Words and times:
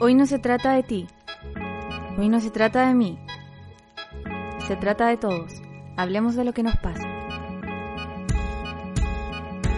Hoy 0.00 0.14
no 0.16 0.26
se 0.26 0.40
trata 0.40 0.72
de 0.72 0.82
ti. 0.82 1.06
Hoy 2.18 2.28
no 2.28 2.40
se 2.40 2.50
trata 2.50 2.88
de 2.88 2.94
mí. 2.94 3.16
Se 4.66 4.74
trata 4.74 5.06
de 5.06 5.16
todos. 5.16 5.62
Hablemos 5.96 6.34
de 6.34 6.44
lo 6.44 6.52
que 6.52 6.64
nos 6.64 6.76
pasa. 6.78 7.08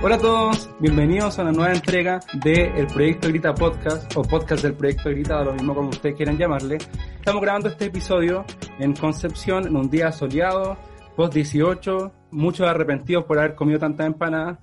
Hola 0.02 0.16
a 0.16 0.18
todos, 0.18 0.70
bienvenidos 0.80 1.38
a 1.38 1.42
una 1.42 1.52
nueva 1.52 1.74
entrega 1.74 2.20
del 2.42 2.86
Proyecto 2.86 3.28
Grita 3.28 3.54
Podcast 3.54 4.16
o 4.16 4.22
podcast 4.22 4.62
del 4.62 4.74
Proyecto 4.74 5.10
Grita, 5.10 5.44
lo 5.44 5.52
mismo 5.52 5.74
como 5.74 5.90
ustedes 5.90 6.16
quieran 6.16 6.38
llamarle. 6.38 6.78
Estamos 7.16 7.42
grabando 7.42 7.68
este 7.68 7.86
episodio 7.86 8.46
en 8.78 8.94
Concepción 8.94 9.66
en 9.66 9.76
un 9.76 9.90
día 9.90 10.10
soleado, 10.10 10.78
post 11.16 11.34
18, 11.34 12.12
muchos 12.30 12.66
arrepentidos 12.66 13.24
por 13.24 13.38
haber 13.38 13.54
comido 13.54 13.78
tanta 13.78 14.06
empanada. 14.06 14.60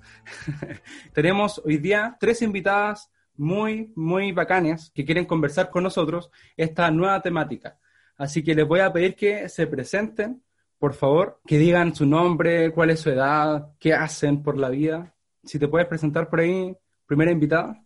Tenemos 1.12 1.62
hoy 1.64 1.76
día 1.76 2.16
tres 2.18 2.42
invitadas 2.42 3.13
muy, 3.36 3.92
muy 3.96 4.32
bacanes 4.32 4.90
que 4.94 5.04
quieren 5.04 5.24
conversar 5.24 5.70
con 5.70 5.82
nosotros 5.82 6.30
esta 6.56 6.90
nueva 6.90 7.20
temática. 7.20 7.78
Así 8.16 8.42
que 8.42 8.54
les 8.54 8.66
voy 8.66 8.80
a 8.80 8.92
pedir 8.92 9.16
que 9.16 9.48
se 9.48 9.66
presenten, 9.66 10.42
por 10.78 10.94
favor, 10.94 11.40
que 11.46 11.58
digan 11.58 11.94
su 11.94 12.06
nombre, 12.06 12.72
cuál 12.72 12.90
es 12.90 13.00
su 13.00 13.10
edad, 13.10 13.68
qué 13.78 13.92
hacen 13.92 14.42
por 14.42 14.58
la 14.58 14.68
vida. 14.68 15.14
Si 15.42 15.58
te 15.58 15.68
puedes 15.68 15.88
presentar 15.88 16.28
por 16.30 16.40
ahí, 16.40 16.76
primera 17.06 17.32
invitada. 17.32 17.82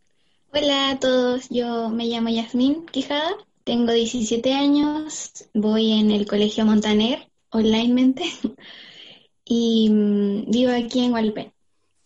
Hola 0.52 0.90
a 0.90 0.98
todos, 0.98 1.48
yo 1.50 1.90
me 1.90 2.06
llamo 2.06 2.30
Yasmín 2.30 2.86
Quijada, 2.86 3.36
tengo 3.64 3.92
17 3.92 4.54
años, 4.54 5.48
voy 5.52 5.92
en 5.92 6.10
el 6.10 6.26
Colegio 6.26 6.64
Montaner, 6.64 7.28
onlinemente, 7.50 8.24
y 9.44 9.90
mm, 9.90 10.50
vivo 10.50 10.72
aquí 10.72 11.04
en 11.04 11.10
Gualpén. 11.10 11.52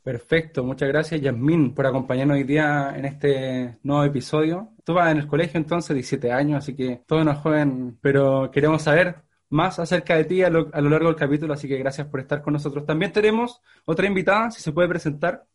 Perfecto, 0.03 0.64
muchas 0.64 0.89
gracias 0.89 1.20
Yasmín 1.20 1.75
por 1.75 1.86
acompañarnos 1.86 2.36
hoy 2.36 2.42
día 2.42 2.92
en 2.97 3.05
este 3.05 3.78
nuevo 3.84 4.03
episodio. 4.03 4.72
Tú 4.83 4.94
vas 4.94 5.12
en 5.12 5.19
el 5.19 5.28
colegio 5.28 5.59
entonces, 5.59 5.94
17 5.94 6.33
años, 6.33 6.59
así 6.59 6.75
que 6.75 7.03
todo 7.06 7.22
nos 7.22 7.39
joven, 7.39 7.98
pero 8.00 8.50
queremos 8.50 8.83
saber 8.83 9.22
más 9.48 9.78
acerca 9.78 10.17
de 10.17 10.25
ti 10.25 10.42
a 10.42 10.50
lo, 10.50 10.70
largo 10.72 11.06
del 11.06 11.17
capítulo, 11.17 11.55
así 11.55 11.69
que 11.69 11.78
gracias 11.78 12.09
por 12.09 12.19
estar 12.19 12.42
con 12.42 12.53
nosotros. 12.55 12.84
También 12.84 13.12
tenemos 13.12 13.61
otra 13.84 14.09
invitada, 14.09 14.50
si 14.50 14.61
se 14.61 14.72
puede 14.72 14.89
presentar. 14.89 15.47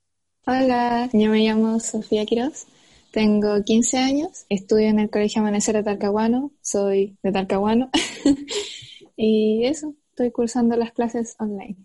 Hola, 0.45 1.09
yo 1.11 1.29
me 1.29 1.39
llamo 1.39 1.81
Sofía 1.81 2.25
Quiroz, 2.25 2.67
tengo 3.11 3.61
15 3.61 3.97
años, 3.97 4.45
estudio 4.47 4.87
en 4.87 4.99
el 4.99 5.09
Colegio 5.09 5.41
Amanecer 5.41 5.75
de 5.75 5.83
Talcahuano, 5.83 6.53
soy 6.61 7.17
de 7.21 7.33
Talcahuano 7.33 7.89
y 9.17 9.65
eso, 9.65 9.93
estoy 10.11 10.31
cursando 10.31 10.77
las 10.77 10.93
clases 10.93 11.35
online. 11.37 11.75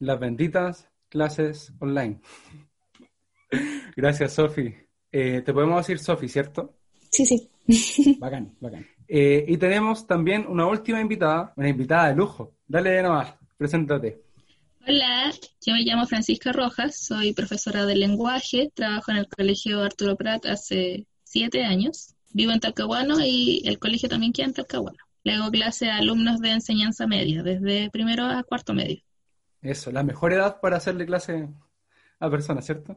Las 0.00 0.18
benditas 0.18 0.88
clases 1.14 1.72
online. 1.78 2.20
Gracias, 3.96 4.32
Sofi. 4.32 4.74
Eh, 5.12 5.42
te 5.46 5.52
podemos 5.52 5.78
decir 5.78 6.00
Sofi, 6.00 6.28
¿cierto? 6.28 6.74
Sí, 7.08 7.24
sí. 7.24 7.48
Bacán, 8.18 8.56
bacán. 8.60 8.84
Eh, 9.06 9.44
y 9.46 9.56
tenemos 9.56 10.06
también 10.08 10.44
una 10.48 10.66
última 10.66 11.00
invitada, 11.00 11.52
una 11.56 11.68
invitada 11.68 12.08
de 12.08 12.16
lujo. 12.16 12.56
Dale 12.66 13.00
nomás, 13.00 13.34
preséntate. 13.56 14.22
Hola, 14.86 15.32
yo 15.64 15.72
me 15.72 15.82
llamo 15.82 16.04
Francisca 16.06 16.52
Rojas, 16.52 16.96
soy 16.96 17.32
profesora 17.32 17.86
de 17.86 17.94
lenguaje, 17.94 18.72
trabajo 18.74 19.12
en 19.12 19.18
el 19.18 19.28
Colegio 19.28 19.82
Arturo 19.82 20.16
Prat 20.16 20.44
hace 20.46 21.06
siete 21.22 21.64
años, 21.64 22.14
vivo 22.32 22.50
en 22.50 22.60
Talcahuano 22.60 23.24
y 23.24 23.62
el 23.66 23.78
colegio 23.78 24.08
también 24.08 24.32
queda 24.32 24.46
en 24.46 24.52
Talcahuano. 24.54 24.98
Le 25.22 25.32
hago 25.34 25.50
clase 25.50 25.88
a 25.88 25.98
alumnos 25.98 26.40
de 26.40 26.50
enseñanza 26.50 27.06
media, 27.06 27.42
desde 27.42 27.88
primero 27.90 28.26
a 28.26 28.42
cuarto 28.42 28.74
medio. 28.74 29.00
Eso, 29.64 29.90
la 29.90 30.04
mejor 30.04 30.32
edad 30.32 30.60
para 30.60 30.76
hacerle 30.76 31.06
clase 31.06 31.48
a 32.20 32.30
personas, 32.30 32.64
¿cierto? 32.64 32.96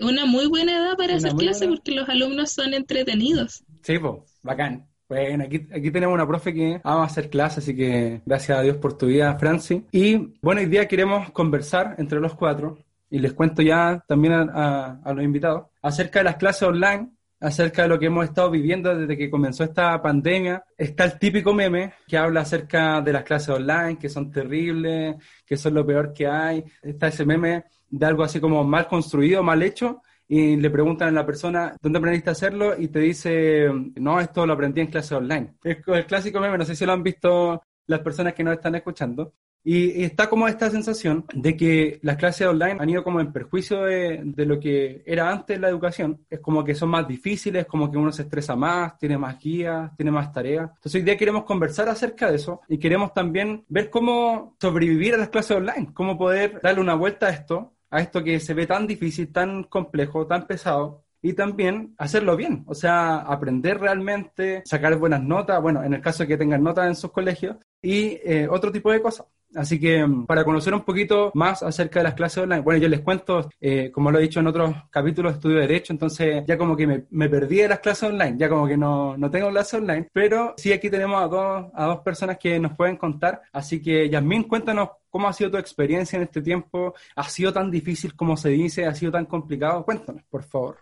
Una 0.00 0.26
muy 0.26 0.46
buena 0.46 0.76
edad 0.76 0.96
para 0.96 1.14
hacer 1.14 1.34
clase 1.34 1.68
porque 1.68 1.92
los 1.92 2.08
alumnos 2.08 2.50
son 2.50 2.74
entretenidos. 2.74 3.62
Sí, 3.82 3.98
bacán. 4.42 4.88
Bueno, 5.08 5.44
aquí, 5.44 5.66
aquí 5.72 5.90
tenemos 5.90 6.14
una 6.14 6.26
profe 6.26 6.52
que 6.52 6.80
ama 6.82 7.04
hacer 7.04 7.30
clase, 7.30 7.60
así 7.60 7.76
que 7.76 8.22
gracias 8.26 8.58
a 8.58 8.62
Dios 8.62 8.78
por 8.78 8.96
tu 8.96 9.06
vida, 9.06 9.38
Franci. 9.38 9.84
Y 9.92 10.38
bueno, 10.42 10.60
hoy 10.60 10.66
día 10.66 10.88
queremos 10.88 11.30
conversar 11.30 11.94
entre 11.98 12.20
los 12.20 12.34
cuatro, 12.34 12.78
y 13.10 13.18
les 13.18 13.32
cuento 13.32 13.62
ya 13.62 14.04
también 14.06 14.32
a 14.34 15.12
los 15.14 15.24
invitados, 15.24 15.66
acerca 15.82 16.20
de 16.20 16.24
las 16.24 16.36
clases 16.36 16.62
online 16.62 17.10
acerca 17.40 17.82
de 17.82 17.88
lo 17.88 17.98
que 17.98 18.06
hemos 18.06 18.24
estado 18.24 18.50
viviendo 18.50 18.94
desde 18.94 19.16
que 19.16 19.30
comenzó 19.30 19.64
esta 19.64 20.00
pandemia. 20.02 20.64
Está 20.76 21.04
el 21.04 21.18
típico 21.18 21.54
meme 21.54 21.94
que 22.06 22.18
habla 22.18 22.40
acerca 22.40 23.00
de 23.00 23.12
las 23.12 23.24
clases 23.24 23.50
online, 23.50 23.98
que 23.98 24.08
son 24.08 24.30
terribles, 24.30 25.16
que 25.46 25.56
son 25.56 25.74
lo 25.74 25.86
peor 25.86 26.12
que 26.12 26.26
hay. 26.26 26.64
Está 26.82 27.08
ese 27.08 27.24
meme 27.24 27.64
de 27.88 28.06
algo 28.06 28.22
así 28.22 28.40
como 28.40 28.64
mal 28.64 28.86
construido, 28.86 29.42
mal 29.42 29.62
hecho, 29.62 30.02
y 30.26 30.56
le 30.56 30.70
preguntan 30.70 31.08
a 31.08 31.12
la 31.12 31.26
persona, 31.26 31.74
¿dónde 31.80 31.98
aprendiste 31.98 32.28
a 32.28 32.32
hacerlo? 32.32 32.78
Y 32.78 32.88
te 32.88 33.00
dice, 33.00 33.68
no, 33.96 34.20
esto 34.20 34.46
lo 34.46 34.52
aprendí 34.52 34.82
en 34.82 34.88
clase 34.88 35.14
online. 35.14 35.54
Es 35.64 35.78
el 35.86 36.06
clásico 36.06 36.40
meme, 36.40 36.58
no 36.58 36.64
sé 36.64 36.76
si 36.76 36.84
lo 36.84 36.92
han 36.92 37.02
visto 37.02 37.62
las 37.86 38.00
personas 38.00 38.34
que 38.34 38.44
nos 38.44 38.54
están 38.54 38.74
escuchando. 38.74 39.32
Y, 39.70 40.02
está 40.02 40.30
como 40.30 40.48
esta 40.48 40.70
sensación 40.70 41.26
de 41.34 41.54
que 41.54 41.98
las 42.02 42.16
clases 42.16 42.46
online 42.46 42.78
han 42.80 42.88
ido 42.88 43.04
como 43.04 43.20
en 43.20 43.34
perjuicio 43.34 43.82
de, 43.82 44.24
lo 44.46 44.58
que 44.58 45.02
era 45.04 45.30
antes 45.30 45.60
la 45.60 45.68
educación. 45.68 46.24
Es 46.30 46.40
como 46.40 46.64
que 46.64 46.74
son 46.74 46.88
más 46.88 47.06
difíciles, 47.06 47.66
como 47.66 47.90
que 47.90 47.98
uno 47.98 48.10
se 48.10 48.22
estresa 48.22 48.56
más, 48.56 48.98
tiene 48.98 49.18
más 49.18 49.38
guías, 49.38 49.94
tiene 49.94 50.10
más 50.10 50.32
tareas. 50.32 50.70
Entonces 50.70 50.94
hoy 50.94 51.02
día 51.02 51.18
queremos 51.18 51.44
conversar 51.44 51.86
acerca 51.90 52.30
de 52.30 52.36
eso 52.36 52.62
y 52.66 52.78
queremos 52.78 53.12
también 53.12 53.66
ver 53.68 53.90
cómo 53.90 54.56
sobrevivir 54.58 55.12
a 55.12 55.18
las 55.18 55.28
clases 55.28 55.58
online, 55.58 55.90
cómo 55.92 56.16
poder 56.16 56.62
darle 56.62 56.80
una 56.80 56.94
vuelta 56.94 57.26
a 57.26 57.30
esto, 57.30 57.74
a 57.90 58.00
esto 58.00 58.24
que 58.24 58.40
se 58.40 58.54
ve 58.54 58.66
tan 58.66 58.86
difícil, 58.86 59.30
tan 59.30 59.64
complejo, 59.64 60.26
tan 60.26 60.46
pesado, 60.46 61.04
y 61.20 61.34
también 61.34 61.94
hacerlo 61.98 62.36
bien, 62.36 62.64
o 62.68 62.74
sea, 62.74 63.16
aprender 63.18 63.80
realmente, 63.80 64.62
sacar 64.64 64.96
buenas 64.96 65.22
notas, 65.22 65.60
bueno, 65.60 65.82
en 65.82 65.92
el 65.92 66.00
caso 66.00 66.22
de 66.22 66.28
que 66.28 66.36
tengan 66.38 66.62
notas 66.62 66.86
en 66.86 66.94
sus 66.94 67.10
colegios, 67.10 67.56
y 67.82 68.18
eh, 68.24 68.48
otro 68.48 68.72
tipo 68.72 68.90
de 68.92 69.02
cosas. 69.02 69.26
Así 69.54 69.80
que 69.80 70.04
mm, 70.06 70.26
para 70.26 70.44
conocer 70.44 70.74
un 70.74 70.82
poquito 70.82 71.30
más 71.34 71.62
acerca 71.62 72.00
de 72.00 72.04
las 72.04 72.14
clases 72.14 72.42
online, 72.42 72.62
bueno, 72.62 72.80
yo 72.80 72.88
les 72.88 73.00
cuento, 73.00 73.48
eh, 73.60 73.90
como 73.92 74.10
lo 74.10 74.18
he 74.18 74.22
dicho 74.22 74.40
en 74.40 74.46
otros 74.46 74.74
capítulos, 74.90 75.34
estudio 75.34 75.58
Derecho, 75.58 75.92
entonces 75.92 76.44
ya 76.46 76.58
como 76.58 76.76
que 76.76 77.06
me, 77.10 77.28
perdí 77.28 77.58
de 77.58 77.68
las 77.68 77.80
clases 77.80 78.10
online, 78.10 78.36
ya 78.38 78.48
como 78.48 78.66
que 78.66 78.76
no, 78.76 79.16
no 79.16 79.30
tengo 79.30 79.50
clases 79.50 79.74
online, 79.74 80.08
pero 80.12 80.54
sí 80.56 80.72
aquí 80.72 80.90
tenemos 80.90 81.22
a 81.22 81.28
dos, 81.28 81.66
a 81.74 81.86
dos 81.86 82.00
personas 82.00 82.38
que 82.38 82.58
nos 82.58 82.76
pueden 82.76 82.96
contar. 82.96 83.42
Así 83.52 83.80
que, 83.80 84.08
Yasmín, 84.08 84.44
cuéntanos 84.44 84.90
cómo 85.10 85.28
ha 85.28 85.32
sido 85.32 85.50
tu 85.50 85.56
experiencia 85.56 86.16
en 86.16 86.24
este 86.24 86.42
tiempo. 86.42 86.94
¿Ha 87.16 87.28
sido 87.28 87.52
tan 87.52 87.70
difícil 87.70 88.14
como 88.14 88.36
se 88.36 88.50
dice? 88.50 88.86
¿Ha 88.86 88.94
sido 88.94 89.12
tan 89.12 89.26
complicado? 89.26 89.84
Cuéntanos, 89.84 90.22
por 90.30 90.42
favor. 90.42 90.78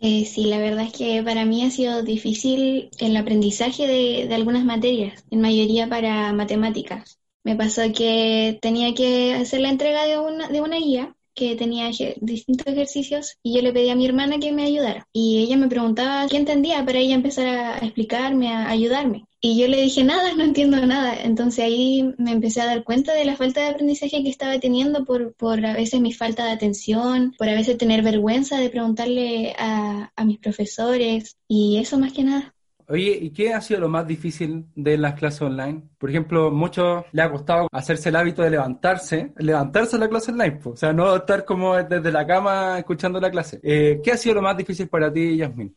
Eh, 0.00 0.24
sí, 0.26 0.44
la 0.44 0.58
verdad 0.58 0.84
es 0.84 0.92
que 0.92 1.22
para 1.24 1.44
mí 1.44 1.64
ha 1.64 1.70
sido 1.70 2.02
difícil 2.02 2.90
el 3.00 3.16
aprendizaje 3.16 3.88
de, 3.88 4.26
de 4.28 4.34
algunas 4.34 4.64
materias, 4.64 5.24
en 5.30 5.40
mayoría 5.40 5.88
para 5.88 6.32
matemáticas. 6.32 7.18
Me 7.44 7.56
pasó 7.56 7.82
que 7.94 8.58
tenía 8.60 8.94
que 8.94 9.34
hacer 9.34 9.60
la 9.60 9.70
entrega 9.70 10.04
de 10.04 10.18
una, 10.18 10.48
de 10.48 10.60
una 10.60 10.76
guía 10.78 11.14
que 11.38 11.54
tenía 11.54 11.90
distintos 12.20 12.66
ejercicios 12.66 13.38
y 13.44 13.54
yo 13.54 13.62
le 13.62 13.72
pedí 13.72 13.90
a 13.90 13.94
mi 13.94 14.06
hermana 14.06 14.38
que 14.40 14.52
me 14.52 14.64
ayudara. 14.64 15.06
Y 15.12 15.38
ella 15.38 15.56
me 15.56 15.68
preguntaba 15.68 16.26
qué 16.28 16.36
entendía 16.36 16.84
para 16.84 16.98
ella 16.98 17.14
empezar 17.14 17.46
a 17.46 17.78
explicarme, 17.78 18.52
a 18.52 18.68
ayudarme. 18.68 19.24
Y 19.40 19.56
yo 19.60 19.68
le 19.68 19.80
dije, 19.80 20.02
nada, 20.02 20.34
no 20.34 20.42
entiendo 20.42 20.84
nada. 20.84 21.14
Entonces 21.22 21.64
ahí 21.64 22.12
me 22.18 22.32
empecé 22.32 22.60
a 22.60 22.66
dar 22.66 22.82
cuenta 22.82 23.14
de 23.14 23.24
la 23.24 23.36
falta 23.36 23.60
de 23.60 23.68
aprendizaje 23.68 24.22
que 24.24 24.30
estaba 24.30 24.58
teniendo 24.58 25.04
por, 25.04 25.32
por 25.34 25.64
a 25.64 25.74
veces 25.74 26.00
mi 26.00 26.12
falta 26.12 26.44
de 26.44 26.50
atención, 26.50 27.32
por 27.38 27.48
a 27.48 27.54
veces 27.54 27.78
tener 27.78 28.02
vergüenza 28.02 28.58
de 28.58 28.70
preguntarle 28.70 29.54
a, 29.58 30.10
a 30.16 30.24
mis 30.24 30.40
profesores 30.40 31.36
y 31.46 31.78
eso 31.78 31.98
más 31.98 32.12
que 32.12 32.24
nada. 32.24 32.54
Oye, 32.90 33.18
¿y 33.20 33.30
qué 33.30 33.52
ha 33.52 33.60
sido 33.60 33.80
lo 33.80 33.88
más 33.90 34.06
difícil 34.06 34.64
de 34.74 34.96
las 34.96 35.14
clases 35.14 35.42
online? 35.42 35.82
Por 35.98 36.08
ejemplo, 36.08 36.50
muchos 36.50 37.04
le 37.12 37.20
ha 37.20 37.30
costado 37.30 37.68
hacerse 37.70 38.08
el 38.08 38.16
hábito 38.16 38.40
de 38.42 38.48
levantarse, 38.48 39.32
levantarse 39.36 39.96
a 39.96 39.98
la 39.98 40.08
clase 40.08 40.32
online, 40.32 40.58
o 40.64 40.74
sea, 40.74 40.94
no 40.94 41.14
estar 41.14 41.44
como 41.44 41.76
desde 41.76 42.10
la 42.10 42.26
cama 42.26 42.78
escuchando 42.78 43.20
la 43.20 43.30
clase. 43.30 43.60
Eh, 43.62 44.00
¿Qué 44.02 44.12
ha 44.12 44.16
sido 44.16 44.36
lo 44.36 44.42
más 44.42 44.56
difícil 44.56 44.88
para 44.88 45.12
ti, 45.12 45.36
Yasmin? 45.36 45.74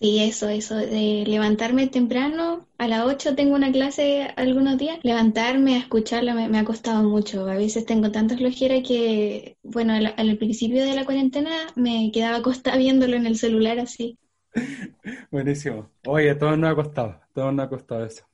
Sí, 0.00 0.22
eso, 0.22 0.48
eso, 0.48 0.76
de 0.76 1.24
levantarme 1.26 1.88
temprano, 1.88 2.68
a 2.78 2.86
las 2.86 3.04
8 3.04 3.34
tengo 3.34 3.56
una 3.56 3.72
clase 3.72 4.28
algunos 4.36 4.78
días, 4.78 5.00
levantarme 5.02 5.74
a 5.74 5.80
escucharla 5.80 6.34
me, 6.34 6.58
ha 6.58 6.64
costado 6.64 7.02
mucho. 7.02 7.48
A 7.48 7.56
veces 7.56 7.84
tengo 7.84 8.12
tanta 8.12 8.36
flojera 8.36 8.80
que, 8.82 9.58
bueno, 9.64 9.92
al, 9.94 10.38
principio 10.38 10.84
de 10.84 10.94
la 10.94 11.04
cuarentena 11.04 11.50
me 11.74 12.10
quedaba 12.12 12.36
acostada 12.38 12.76
viéndolo 12.78 13.16
en 13.16 13.26
el 13.26 13.36
celular 13.36 13.80
así. 13.80 14.16
Buenísimo. 15.30 15.90
Oye, 16.06 16.34
todos 16.34 16.58
nos 16.58 16.70
ha 16.70 16.74
costado, 16.74 17.20
todos 17.32 17.52
nos 17.54 17.66
ha 17.66 17.68
costado 17.68 18.04
eso. 18.04 18.24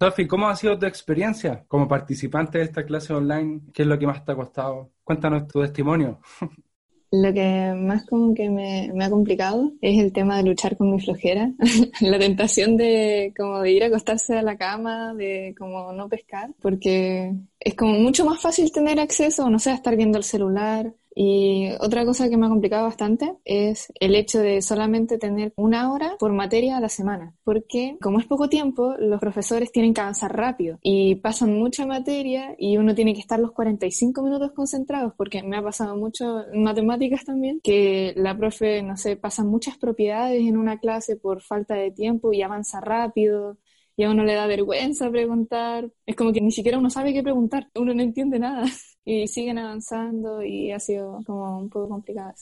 Sofi, 0.00 0.28
¿cómo 0.28 0.48
ha 0.48 0.54
sido 0.54 0.78
tu 0.78 0.86
experiencia 0.86 1.64
como 1.66 1.88
participante 1.88 2.58
de 2.58 2.64
esta 2.64 2.84
clase 2.84 3.12
online? 3.12 3.62
¿Qué 3.74 3.82
es 3.82 3.88
lo 3.88 3.98
que 3.98 4.06
más 4.06 4.24
te 4.24 4.32
ha 4.32 4.36
costado? 4.36 4.92
Cuéntanos 5.02 5.48
tu 5.48 5.60
testimonio. 5.60 6.20
Lo 7.10 7.32
que 7.32 7.72
más 7.74 8.04
como 8.04 8.34
que 8.34 8.50
me, 8.50 8.92
ha 9.02 9.08
complicado 9.08 9.72
es 9.80 9.98
el 9.98 10.12
tema 10.12 10.36
de 10.36 10.42
luchar 10.42 10.76
con 10.76 10.92
mi 10.92 11.00
flojera, 11.00 11.50
la 12.02 12.18
tentación 12.18 12.76
de 12.76 13.32
como 13.34 13.62
de 13.62 13.72
ir 13.72 13.82
a 13.82 13.86
acostarse 13.86 14.36
a 14.36 14.42
la 14.42 14.58
cama, 14.58 15.14
de 15.14 15.54
como 15.58 15.90
no 15.94 16.06
pescar, 16.10 16.50
porque 16.60 17.32
es 17.58 17.74
como 17.74 17.94
mucho 17.94 18.26
más 18.26 18.42
fácil 18.42 18.70
tener 18.70 19.00
acceso, 19.00 19.48
no 19.48 19.58
sé, 19.58 19.70
a 19.70 19.74
estar 19.76 19.96
viendo 19.96 20.18
el 20.18 20.24
celular, 20.24 20.92
y 21.20 21.70
otra 21.80 22.04
cosa 22.04 22.28
que 22.28 22.36
me 22.36 22.46
ha 22.46 22.48
complicado 22.48 22.84
bastante 22.84 23.34
es 23.44 23.92
el 23.98 24.14
hecho 24.14 24.38
de 24.38 24.62
solamente 24.62 25.18
tener 25.18 25.52
una 25.56 25.92
hora 25.92 26.14
por 26.16 26.32
materia 26.32 26.76
a 26.76 26.80
la 26.80 26.88
semana, 26.88 27.34
porque 27.42 27.96
como 28.00 28.20
es 28.20 28.26
poco 28.26 28.48
tiempo, 28.48 28.94
los 29.00 29.18
profesores 29.18 29.72
tienen 29.72 29.92
que 29.94 30.00
avanzar 30.00 30.36
rápido 30.36 30.78
y 30.80 31.16
pasan 31.16 31.58
mucha 31.58 31.86
materia 31.86 32.54
y 32.56 32.76
uno 32.76 32.94
tiene 32.94 33.14
que 33.14 33.20
estar 33.20 33.40
los 33.40 33.50
45 33.50 34.22
minutos 34.22 34.52
concentrados, 34.52 35.12
porque 35.16 35.42
me 35.42 35.56
ha 35.56 35.62
pasado 35.62 35.96
mucho 35.96 36.46
en 36.52 36.62
matemáticas 36.62 37.24
también, 37.24 37.58
que 37.64 38.12
la 38.14 38.38
profe, 38.38 38.84
no 38.84 38.96
sé, 38.96 39.16
pasa 39.16 39.42
muchas 39.42 39.76
propiedades 39.76 40.42
en 40.42 40.56
una 40.56 40.78
clase 40.78 41.16
por 41.16 41.42
falta 41.42 41.74
de 41.74 41.90
tiempo 41.90 42.32
y 42.32 42.42
avanza 42.42 42.80
rápido 42.80 43.56
y 43.98 44.04
a 44.04 44.10
uno 44.10 44.22
le 44.22 44.34
da 44.34 44.46
vergüenza 44.46 45.10
preguntar. 45.10 45.90
Es 46.06 46.14
como 46.14 46.32
que 46.32 46.40
ni 46.40 46.52
siquiera 46.52 46.78
uno 46.78 46.88
sabe 46.88 47.12
qué 47.12 47.20
preguntar, 47.20 47.68
uno 47.74 47.92
no 47.92 48.02
entiende 48.02 48.38
nada. 48.38 48.64
Y 49.04 49.26
siguen 49.26 49.56
avanzando 49.56 50.42
y 50.42 50.70
ha 50.70 50.78
sido 50.78 51.20
como 51.24 51.60
un 51.60 51.70
poco 51.70 51.88
complicado. 51.88 52.34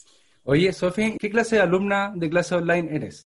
Oye, 0.43 0.73
Sofía, 0.73 1.15
¿qué 1.17 1.29
clase 1.29 1.55
de 1.55 1.61
alumna 1.61 2.11
de 2.13 2.29
clase 2.29 2.55
online 2.55 2.93
eres? 2.93 3.25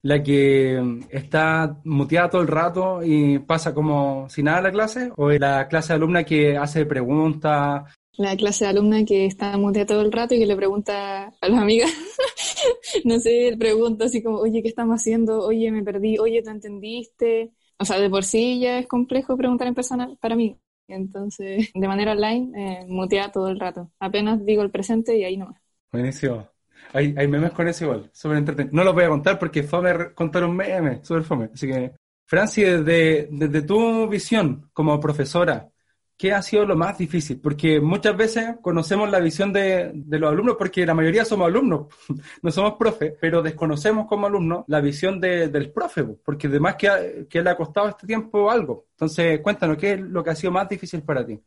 ¿La 0.00 0.22
que 0.22 0.82
está 1.10 1.78
muteada 1.84 2.30
todo 2.30 2.40
el 2.40 2.48
rato 2.48 3.00
y 3.04 3.40
pasa 3.40 3.74
como 3.74 4.26
si 4.30 4.42
nada 4.42 4.62
la 4.62 4.72
clase? 4.72 5.12
¿O 5.18 5.28
la 5.28 5.68
clase 5.68 5.88
de 5.88 5.96
alumna 5.96 6.24
que 6.24 6.56
hace 6.56 6.86
preguntas? 6.86 7.92
La 8.16 8.34
clase 8.38 8.64
de 8.64 8.70
alumna 8.70 9.04
que 9.04 9.26
está 9.26 9.58
muteada 9.58 9.84
todo 9.84 10.00
el 10.00 10.10
rato 10.10 10.34
y 10.34 10.38
que 10.38 10.46
le 10.46 10.56
pregunta 10.56 11.26
a 11.26 11.48
las 11.48 11.60
amigas, 11.60 11.90
no 13.04 13.20
sé, 13.20 13.54
pregunta 13.58 14.06
así 14.06 14.22
como, 14.22 14.38
oye, 14.38 14.62
¿qué 14.62 14.68
estamos 14.68 14.98
haciendo? 14.98 15.44
Oye, 15.44 15.70
me 15.70 15.82
perdí, 15.82 16.16
oye, 16.18 16.40
¿te 16.42 16.50
entendiste? 16.50 17.52
O 17.78 17.84
sea, 17.84 17.98
de 17.98 18.10
por 18.10 18.24
sí 18.24 18.60
ya 18.60 18.78
es 18.78 18.86
complejo 18.86 19.36
preguntar 19.36 19.68
en 19.68 19.74
persona 19.74 20.10
para 20.20 20.36
mí. 20.36 20.58
Entonces, 20.88 21.70
de 21.74 21.88
manera 21.88 22.12
online, 22.12 22.50
eh, 22.56 22.86
mutea 22.88 23.30
todo 23.30 23.48
el 23.48 23.60
rato. 23.60 23.90
Apenas 24.00 24.44
digo 24.44 24.62
el 24.62 24.70
presente 24.70 25.16
y 25.16 25.24
ahí 25.24 25.36
no. 25.36 25.54
Buenísimo. 25.92 26.48
Hay, 26.92 27.14
hay 27.16 27.28
memes 27.28 27.52
con 27.52 27.68
eso 27.68 27.84
igual, 27.84 28.10
súper 28.12 28.38
entretenido. 28.38 28.74
No 28.74 28.84
lo 28.84 28.94
voy 28.94 29.04
a 29.04 29.08
contar 29.08 29.38
porque 29.38 29.62
fome 29.62 30.14
contar 30.14 30.44
un 30.44 30.56
meme, 30.56 31.04
súper 31.04 31.22
fome. 31.22 31.50
Así 31.52 31.66
que, 31.66 31.92
Franci, 32.24 32.62
desde, 32.62 33.28
desde 33.30 33.62
tu 33.62 34.08
visión 34.08 34.70
como 34.72 34.98
profesora, 34.98 35.68
¿qué 36.18 36.32
ha 36.32 36.42
sido 36.42 36.66
lo 36.66 36.76
más 36.76 36.98
difícil? 36.98 37.40
Porque 37.40 37.80
muchas 37.80 38.16
veces 38.16 38.56
conocemos 38.60 39.08
la 39.10 39.20
visión 39.20 39.52
de, 39.52 39.92
los 40.08 40.30
alumnos, 40.30 40.56
porque 40.58 40.84
la 40.84 40.92
mayoría 40.92 41.24
somos 41.24 41.46
alumnos, 41.46 41.86
no 42.42 42.50
somos 42.50 42.74
profes, 42.74 43.14
pero 43.20 43.40
desconocemos 43.40 44.06
como 44.06 44.26
alumnos 44.26 44.64
la 44.66 44.80
visión 44.80 45.20
del 45.20 45.70
profe, 45.72 46.02
porque 46.02 46.48
además 46.48 46.76
que 46.76 47.42
le 47.42 47.50
ha 47.50 47.56
costado 47.56 47.88
este 47.88 48.06
tiempo 48.06 48.50
algo. 48.50 48.86
Entonces, 48.90 49.40
cuéntanos, 49.40 49.78
¿qué 49.78 49.92
es 49.92 50.00
lo 50.00 50.22
que 50.22 50.30
ha 50.30 50.34
sido 50.34 50.52
más 50.52 50.68
difícil 50.68 51.02
para 51.02 51.24
ti? 51.24 51.40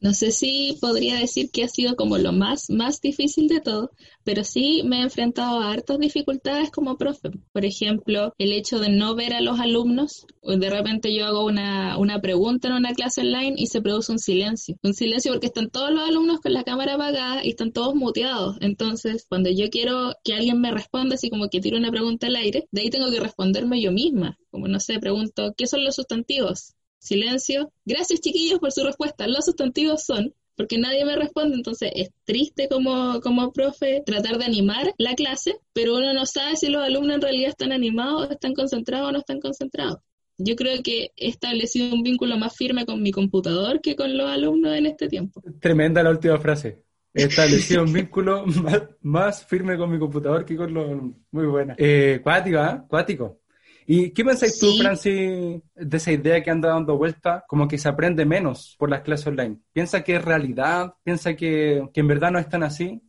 No 0.00 0.12
sé 0.12 0.30
si 0.30 0.76
podría 0.80 1.18
decir 1.18 1.50
que 1.50 1.64
ha 1.64 1.68
sido 1.68 1.96
como 1.96 2.18
lo 2.18 2.32
más, 2.32 2.68
más 2.70 3.00
difícil 3.00 3.48
de 3.48 3.60
todo, 3.60 3.90
pero 4.24 4.44
sí 4.44 4.82
me 4.84 4.98
he 4.98 5.02
enfrentado 5.02 5.60
a 5.60 5.72
hartas 5.72 5.98
dificultades 5.98 6.70
como 6.70 6.98
profe. 6.98 7.30
Por 7.52 7.64
ejemplo, 7.64 8.34
el 8.38 8.52
hecho 8.52 8.78
de 8.78 8.90
no 8.90 9.14
ver 9.14 9.32
a 9.32 9.40
los 9.40 9.58
alumnos. 9.58 10.26
De 10.42 10.70
repente 10.70 11.14
yo 11.14 11.26
hago 11.26 11.44
una, 11.44 11.96
una 11.98 12.20
pregunta 12.20 12.68
en 12.68 12.74
una 12.74 12.92
clase 12.92 13.22
online 13.22 13.54
y 13.56 13.66
se 13.68 13.80
produce 13.80 14.12
un 14.12 14.18
silencio. 14.18 14.76
Un 14.82 14.94
silencio 14.94 15.32
porque 15.32 15.46
están 15.46 15.70
todos 15.70 15.90
los 15.90 16.06
alumnos 16.06 16.40
con 16.40 16.52
la 16.52 16.64
cámara 16.64 16.94
apagada 16.94 17.44
y 17.44 17.50
están 17.50 17.72
todos 17.72 17.94
muteados. 17.94 18.56
Entonces, 18.60 19.26
cuando 19.28 19.50
yo 19.50 19.70
quiero 19.70 20.14
que 20.22 20.34
alguien 20.34 20.60
me 20.60 20.72
responda, 20.72 21.14
así 21.14 21.30
como 21.30 21.48
que 21.48 21.60
tiro 21.60 21.78
una 21.78 21.90
pregunta 21.90 22.26
al 22.26 22.36
aire, 22.36 22.68
de 22.70 22.82
ahí 22.82 22.90
tengo 22.90 23.10
que 23.10 23.20
responderme 23.20 23.80
yo 23.80 23.92
misma. 23.92 24.38
Como 24.50 24.68
no 24.68 24.78
sé, 24.78 24.98
pregunto, 24.98 25.54
¿qué 25.56 25.66
son 25.66 25.84
los 25.84 25.94
sustantivos? 25.96 26.75
Silencio. 27.06 27.72
Gracias 27.84 28.20
chiquillos 28.20 28.58
por 28.58 28.72
su 28.72 28.84
respuesta. 28.84 29.28
Los 29.28 29.44
sustantivos 29.44 30.04
son, 30.04 30.34
porque 30.56 30.76
nadie 30.78 31.04
me 31.04 31.14
responde, 31.14 31.54
entonces 31.54 31.92
es 31.94 32.10
triste 32.24 32.68
como, 32.68 33.20
como 33.20 33.52
profe 33.52 34.02
tratar 34.04 34.38
de 34.38 34.44
animar 34.44 34.92
la 34.98 35.14
clase, 35.14 35.56
pero 35.72 35.94
uno 35.94 36.12
no 36.12 36.26
sabe 36.26 36.56
si 36.56 36.68
los 36.68 36.82
alumnos 36.82 37.16
en 37.16 37.22
realidad 37.22 37.50
están 37.50 37.72
animados, 37.72 38.30
están 38.30 38.54
concentrados 38.54 39.08
o 39.08 39.12
no 39.12 39.18
están 39.18 39.40
concentrados. 39.40 39.98
Yo 40.38 40.56
creo 40.56 40.82
que 40.82 41.12
he 41.16 41.28
establecido 41.28 41.94
un 41.94 42.02
vínculo 42.02 42.36
más 42.36 42.56
firme 42.56 42.84
con 42.84 43.00
mi 43.00 43.12
computador 43.12 43.80
que 43.80 43.94
con 43.94 44.18
los 44.18 44.28
alumnos 44.28 44.76
en 44.76 44.86
este 44.86 45.08
tiempo. 45.08 45.40
Tremenda 45.60 46.02
la 46.02 46.10
última 46.10 46.38
frase. 46.38 46.82
He 47.14 47.22
establecido 47.22 47.84
un 47.84 47.92
vínculo 47.92 48.44
más, 49.00 49.46
firme 49.46 49.78
con 49.78 49.90
mi 49.90 49.98
computador 49.98 50.44
que 50.44 50.56
con 50.56 50.74
los 50.74 50.86
alumnos. 50.86 51.16
Muy 51.30 51.46
buena. 51.46 51.74
Eh, 51.78 52.20
cuático, 52.22 52.58
¿ah? 52.58 52.84
Cuático. 52.86 53.40
¿Y 53.86 54.10
qué 54.10 54.24
pensáis 54.24 54.58
tú, 54.58 54.76
Francis, 54.78 55.62
de 55.74 55.96
esa 55.96 56.12
idea 56.12 56.42
que 56.42 56.50
anda 56.50 56.70
dando 56.70 56.98
vuelta, 56.98 57.44
como 57.46 57.68
que 57.68 57.78
se 57.78 57.88
aprende 57.88 58.24
menos 58.24 58.74
por 58.78 58.90
las 58.90 59.02
clases 59.02 59.28
online? 59.28 59.58
¿Piensa 59.72 60.02
que 60.02 60.16
es 60.16 60.24
realidad? 60.24 60.94
¿Piensa 61.04 61.36
que, 61.36 61.88
que 61.94 62.00
en 62.00 62.08
verdad 62.08 62.32
no 62.32 62.40
es 62.40 62.48
tan 62.48 62.64
así? 62.64 63.00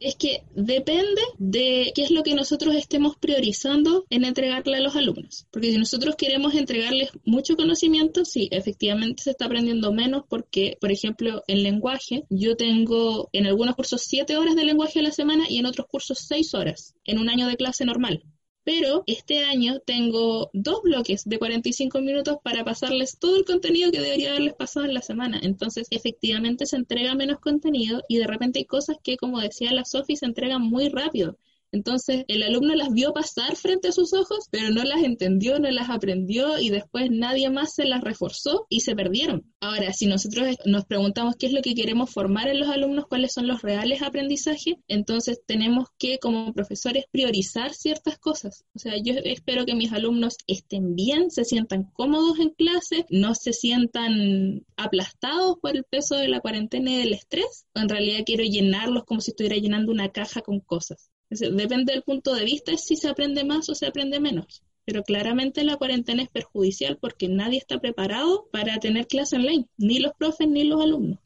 Es 0.00 0.14
que 0.14 0.44
depende 0.54 1.20
de 1.38 1.92
qué 1.94 2.04
es 2.04 2.12
lo 2.12 2.22
que 2.22 2.34
nosotros 2.34 2.76
estemos 2.76 3.16
priorizando 3.16 4.06
en 4.10 4.24
entregarle 4.24 4.76
a 4.76 4.80
los 4.80 4.94
alumnos. 4.94 5.46
Porque 5.50 5.72
si 5.72 5.78
nosotros 5.78 6.14
queremos 6.14 6.54
entregarles 6.54 7.10
mucho 7.24 7.56
conocimiento, 7.56 8.24
sí, 8.24 8.48
efectivamente 8.52 9.24
se 9.24 9.30
está 9.30 9.46
aprendiendo 9.46 9.92
menos 9.92 10.22
porque, 10.28 10.78
por 10.80 10.92
ejemplo, 10.92 11.42
en 11.48 11.64
lenguaje, 11.64 12.24
yo 12.30 12.56
tengo 12.56 13.28
en 13.32 13.46
algunos 13.46 13.74
cursos 13.74 14.02
siete 14.02 14.36
horas 14.36 14.54
de 14.54 14.64
lenguaje 14.64 15.00
a 15.00 15.02
la 15.02 15.10
semana 15.10 15.44
y 15.48 15.58
en 15.58 15.66
otros 15.66 15.88
cursos 15.88 16.18
seis 16.20 16.54
horas 16.54 16.94
en 17.04 17.18
un 17.18 17.28
año 17.28 17.48
de 17.48 17.56
clase 17.56 17.84
normal 17.84 18.22
pero 18.68 19.02
este 19.06 19.38
año 19.44 19.80
tengo 19.80 20.50
dos 20.52 20.82
bloques 20.82 21.24
de 21.24 21.38
45 21.38 22.02
minutos 22.02 22.36
para 22.44 22.64
pasarles 22.64 23.18
todo 23.18 23.38
el 23.38 23.46
contenido 23.46 23.90
que 23.90 24.02
debería 24.02 24.32
haberles 24.32 24.56
pasado 24.56 24.84
en 24.84 24.92
la 24.92 25.00
semana. 25.00 25.40
Entonces, 25.42 25.86
efectivamente 25.90 26.66
se 26.66 26.76
entrega 26.76 27.14
menos 27.14 27.40
contenido 27.40 28.02
y 28.10 28.18
de 28.18 28.26
repente 28.26 28.58
hay 28.58 28.66
cosas 28.66 28.98
que, 29.02 29.16
como 29.16 29.40
decía 29.40 29.72
la 29.72 29.86
Sofi, 29.86 30.16
se 30.16 30.26
entregan 30.26 30.60
muy 30.60 30.90
rápido. 30.90 31.38
Entonces, 31.72 32.24
el 32.28 32.42
alumno 32.42 32.74
las 32.74 32.90
vio 32.90 33.12
pasar 33.12 33.56
frente 33.56 33.88
a 33.88 33.92
sus 33.92 34.12
ojos, 34.14 34.46
pero 34.50 34.70
no 34.70 34.82
las 34.84 35.02
entendió, 35.02 35.58
no 35.58 35.70
las 35.70 35.90
aprendió 35.90 36.58
y 36.58 36.70
después 36.70 37.10
nadie 37.10 37.50
más 37.50 37.74
se 37.74 37.84
las 37.84 38.02
reforzó 38.02 38.66
y 38.68 38.80
se 38.80 38.94
perdieron. 38.94 39.52
Ahora, 39.60 39.92
si 39.92 40.06
nosotros 40.06 40.56
nos 40.64 40.84
preguntamos 40.86 41.36
qué 41.36 41.46
es 41.46 41.52
lo 41.52 41.62
que 41.62 41.74
queremos 41.74 42.10
formar 42.10 42.48
en 42.48 42.60
los 42.60 42.68
alumnos, 42.68 43.06
cuáles 43.06 43.32
son 43.32 43.46
los 43.46 43.62
reales 43.62 44.02
aprendizajes, 44.02 44.76
entonces 44.88 45.40
tenemos 45.46 45.88
que, 45.98 46.18
como 46.18 46.52
profesores, 46.52 47.04
priorizar 47.10 47.74
ciertas 47.74 48.18
cosas. 48.18 48.64
O 48.74 48.78
sea, 48.78 48.94
yo 49.02 49.14
espero 49.24 49.66
que 49.66 49.74
mis 49.74 49.92
alumnos 49.92 50.36
estén 50.46 50.94
bien, 50.94 51.30
se 51.30 51.44
sientan 51.44 51.84
cómodos 51.92 52.38
en 52.38 52.50
clase, 52.50 53.04
no 53.10 53.34
se 53.34 53.52
sientan 53.52 54.64
aplastados 54.76 55.56
por 55.60 55.76
el 55.76 55.84
peso 55.84 56.16
de 56.16 56.28
la 56.28 56.40
cuarentena 56.40 56.90
y 56.90 56.96
del 56.96 57.12
estrés. 57.12 57.66
En 57.74 57.88
realidad 57.88 58.24
quiero 58.24 58.44
llenarlos 58.44 59.04
como 59.04 59.20
si 59.20 59.32
estuviera 59.32 59.56
llenando 59.56 59.92
una 59.92 60.10
caja 60.10 60.40
con 60.40 60.60
cosas. 60.60 61.10
Depende 61.30 61.92
del 61.92 62.02
punto 62.02 62.34
de 62.34 62.44
vista 62.44 62.76
si 62.76 62.96
se 62.96 63.08
aprende 63.08 63.44
más 63.44 63.68
o 63.68 63.74
se 63.74 63.86
aprende 63.86 64.20
menos. 64.20 64.62
Pero 64.84 65.02
claramente 65.02 65.64
la 65.64 65.76
cuarentena 65.76 66.22
es 66.22 66.30
perjudicial 66.30 66.96
porque 66.98 67.28
nadie 67.28 67.58
está 67.58 67.78
preparado 67.78 68.48
para 68.50 68.78
tener 68.78 69.06
clase 69.06 69.36
online, 69.36 69.66
ni 69.76 69.98
los 69.98 70.12
profes 70.14 70.48
ni 70.48 70.64
los 70.64 70.82
alumnos. 70.82 71.18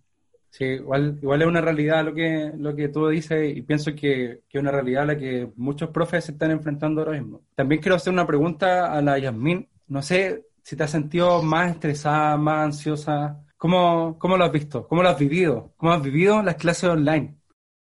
Sí, 0.50 0.64
igual, 0.64 1.18
igual 1.22 1.40
es 1.40 1.48
una 1.48 1.62
realidad 1.62 2.04
lo 2.04 2.12
que, 2.12 2.52
lo 2.58 2.76
que 2.76 2.88
tú 2.88 3.08
dices 3.08 3.56
y 3.56 3.62
pienso 3.62 3.94
que, 3.94 4.42
es 4.50 4.60
una 4.60 4.70
realidad 4.70 5.04
a 5.04 5.06
la 5.06 5.16
que 5.16 5.50
muchos 5.56 5.88
profes 5.88 6.26
se 6.26 6.32
están 6.32 6.50
enfrentando 6.50 7.00
ahora 7.00 7.18
mismo. 7.18 7.40
También 7.54 7.80
quiero 7.80 7.96
hacer 7.96 8.12
una 8.12 8.26
pregunta 8.26 8.92
a 8.92 9.00
la 9.00 9.18
Yasmin. 9.18 9.66
No 9.88 10.02
sé 10.02 10.44
si 10.62 10.76
te 10.76 10.82
has 10.82 10.90
sentido 10.90 11.42
más 11.42 11.70
estresada, 11.70 12.36
más 12.36 12.64
ansiosa. 12.66 13.42
¿Cómo, 13.56 14.18
¿Cómo 14.18 14.36
lo 14.36 14.44
has 14.44 14.52
visto? 14.52 14.86
¿Cómo 14.88 15.02
lo 15.02 15.08
has 15.08 15.18
vivido? 15.18 15.72
¿Cómo 15.76 15.92
has 15.92 16.02
vivido 16.02 16.42
las 16.42 16.56
clases 16.56 16.90
online? 16.90 17.36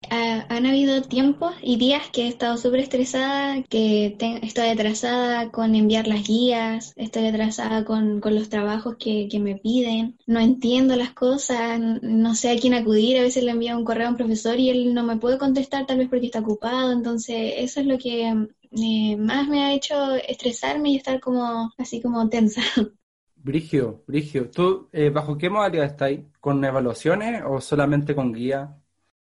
Han 0.08 0.66
habido 0.66 1.02
tiempos 1.02 1.54
y 1.62 1.76
días 1.76 2.10
que 2.12 2.22
he 2.22 2.28
estado 2.28 2.56
súper 2.56 2.80
estresada, 2.80 3.62
que 3.64 4.16
estoy 4.42 4.68
atrasada 4.68 5.50
con 5.50 5.74
enviar 5.74 6.06
las 6.06 6.26
guías, 6.26 6.92
estoy 6.96 7.26
atrasada 7.26 7.84
con, 7.84 8.20
los 8.24 8.48
trabajos 8.48 8.96
que, 8.98 9.28
me 9.40 9.56
piden, 9.56 10.18
no 10.26 10.40
entiendo 10.40 10.96
las 10.96 11.12
cosas, 11.12 11.80
no 12.02 12.34
sé 12.34 12.50
a 12.50 12.58
quién 12.58 12.74
acudir, 12.74 13.18
a 13.18 13.22
veces 13.22 13.44
le 13.44 13.50
envío 13.50 13.76
un 13.76 13.84
correo 13.84 14.08
a 14.08 14.10
un 14.10 14.16
profesor 14.16 14.58
y 14.58 14.70
él 14.70 14.94
no 14.94 15.02
me 15.02 15.16
puede 15.16 15.38
contestar 15.38 15.86
tal 15.86 15.98
vez 15.98 16.08
porque 16.08 16.26
está 16.26 16.40
ocupado, 16.40 16.92
entonces 16.92 17.54
eso 17.58 17.80
es 17.80 17.86
lo 17.86 17.98
que 17.98 18.28
eh, 18.28 19.16
más 19.16 19.48
me 19.48 19.62
ha 19.64 19.74
hecho 19.74 20.14
estresarme 20.14 20.90
y 20.90 20.96
estar 20.96 21.20
como 21.20 21.72
así 21.78 22.00
como 22.00 22.28
tensa. 22.28 22.62
Brigio, 23.36 24.02
Brigio, 24.08 24.50
¿tú 24.50 24.88
eh, 24.92 25.10
bajo 25.10 25.38
qué 25.38 25.48
modalidad 25.48 25.86
estás 25.86 26.08
ahí? 26.08 26.26
¿Con 26.40 26.64
evaluaciones 26.64 27.42
o 27.46 27.60
solamente 27.60 28.14
con 28.14 28.32
guía? 28.32 28.76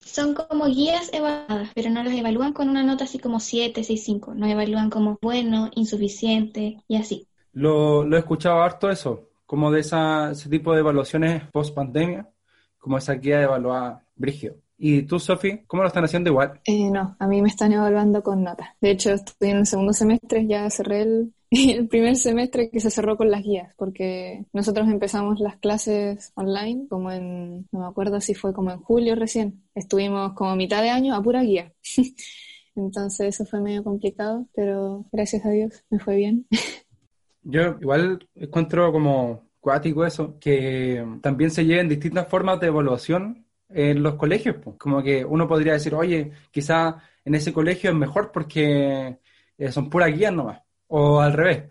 Son 0.06 0.34
como 0.34 0.66
guías 0.66 1.10
evaluadas, 1.14 1.70
pero 1.74 1.90
no 1.90 2.04
las 2.04 2.14
evalúan 2.14 2.54
con 2.54 2.70
una 2.70 2.84
nota 2.84 3.06
así 3.06 3.20
como 3.20 3.40
7, 3.40 3.84
6, 3.84 4.04
5. 4.04 4.36
Nos 4.36 4.50
evalúan 4.50 4.90
como 4.90 5.18
bueno, 5.22 5.70
insuficiente 5.76 6.84
y 6.88 6.98
así. 6.98 7.28
Lo, 7.54 8.04
lo 8.04 8.16
he 8.16 8.20
escuchado 8.20 8.62
harto 8.62 8.90
eso, 8.90 9.30
como 9.46 9.72
de 9.72 9.82
ese 9.82 10.50
tipo 10.50 10.74
de 10.74 10.80
evaluaciones 10.80 11.44
post 11.52 11.74
pandemia, 11.74 12.30
como 12.78 12.98
esa 12.98 13.14
guía 13.14 13.42
evaluada 13.42 14.04
Brigio. 14.16 14.63
¿Y 14.78 15.04
tú, 15.04 15.20
Sofi, 15.20 15.60
cómo 15.68 15.84
lo 15.84 15.88
están 15.88 16.04
haciendo 16.04 16.30
igual? 16.30 16.60
Eh, 16.66 16.90
no, 16.90 17.16
a 17.20 17.28
mí 17.28 17.42
me 17.42 17.50
están 17.50 17.72
evaluando 17.72 18.22
con 18.24 18.44
notas. 18.44 18.70
De 18.82 18.92
hecho, 18.92 19.12
estoy 19.12 19.52
en 19.52 19.58
el 19.58 19.66
segundo 19.66 19.94
semestre, 19.94 20.46
ya 20.48 20.70
cerré 20.70 21.02
el, 21.02 21.34
el 21.52 21.88
primer 21.88 22.16
semestre 22.16 22.70
que 22.70 22.80
se 22.80 22.90
cerró 22.90 23.16
con 23.16 23.30
las 23.30 23.44
guías, 23.44 23.74
porque 23.78 24.46
nosotros 24.54 24.88
empezamos 24.88 25.40
las 25.40 25.58
clases 25.58 26.32
online 26.36 26.88
como 26.90 27.12
en, 27.12 27.68
no 27.72 27.80
me 27.80 27.86
acuerdo 27.86 28.20
si 28.20 28.34
fue 28.34 28.54
como 28.54 28.72
en 28.72 28.80
julio 28.80 29.16
recién. 29.16 29.64
Estuvimos 29.76 30.34
como 30.34 30.56
mitad 30.56 30.82
de 30.82 30.90
año 30.90 31.16
a 31.16 31.22
pura 31.22 31.44
guía. 31.44 31.72
Entonces 32.76 33.36
eso 33.36 33.46
fue 33.46 33.62
medio 33.62 33.84
complicado, 33.84 34.48
pero 34.56 35.06
gracias 35.12 35.46
a 35.46 35.52
Dios 35.52 35.84
me 35.90 36.00
fue 36.00 36.16
bien. 36.16 36.48
Yo 37.44 37.78
igual 37.80 38.28
encuentro 38.36 38.92
como 38.92 39.50
cuático 39.60 40.06
eso, 40.06 40.40
que 40.40 41.06
también 41.22 41.52
se 41.52 41.66
lleven 41.66 41.90
distintas 41.90 42.28
formas 42.28 42.60
de 42.60 42.68
evaluación 42.68 43.43
en 43.74 44.04
los 44.04 44.16
colegios. 44.16 44.58
pues. 44.64 44.78
Como 44.78 45.02
que 45.02 45.24
uno 45.26 45.48
podría 45.48 45.74
decir, 45.74 45.94
oye, 45.96 46.32
quizá 46.52 46.98
en 47.26 47.36
ese 47.36 47.54
colegio 47.54 47.90
es 47.92 47.96
mejor 47.96 48.32
porque 48.32 49.20
eh, 49.58 49.72
son 49.72 49.90
puras 49.90 50.14
guías 50.14 50.34
nomás. 50.34 50.62
O 50.88 51.20
al 51.20 51.34
revés. 51.34 51.70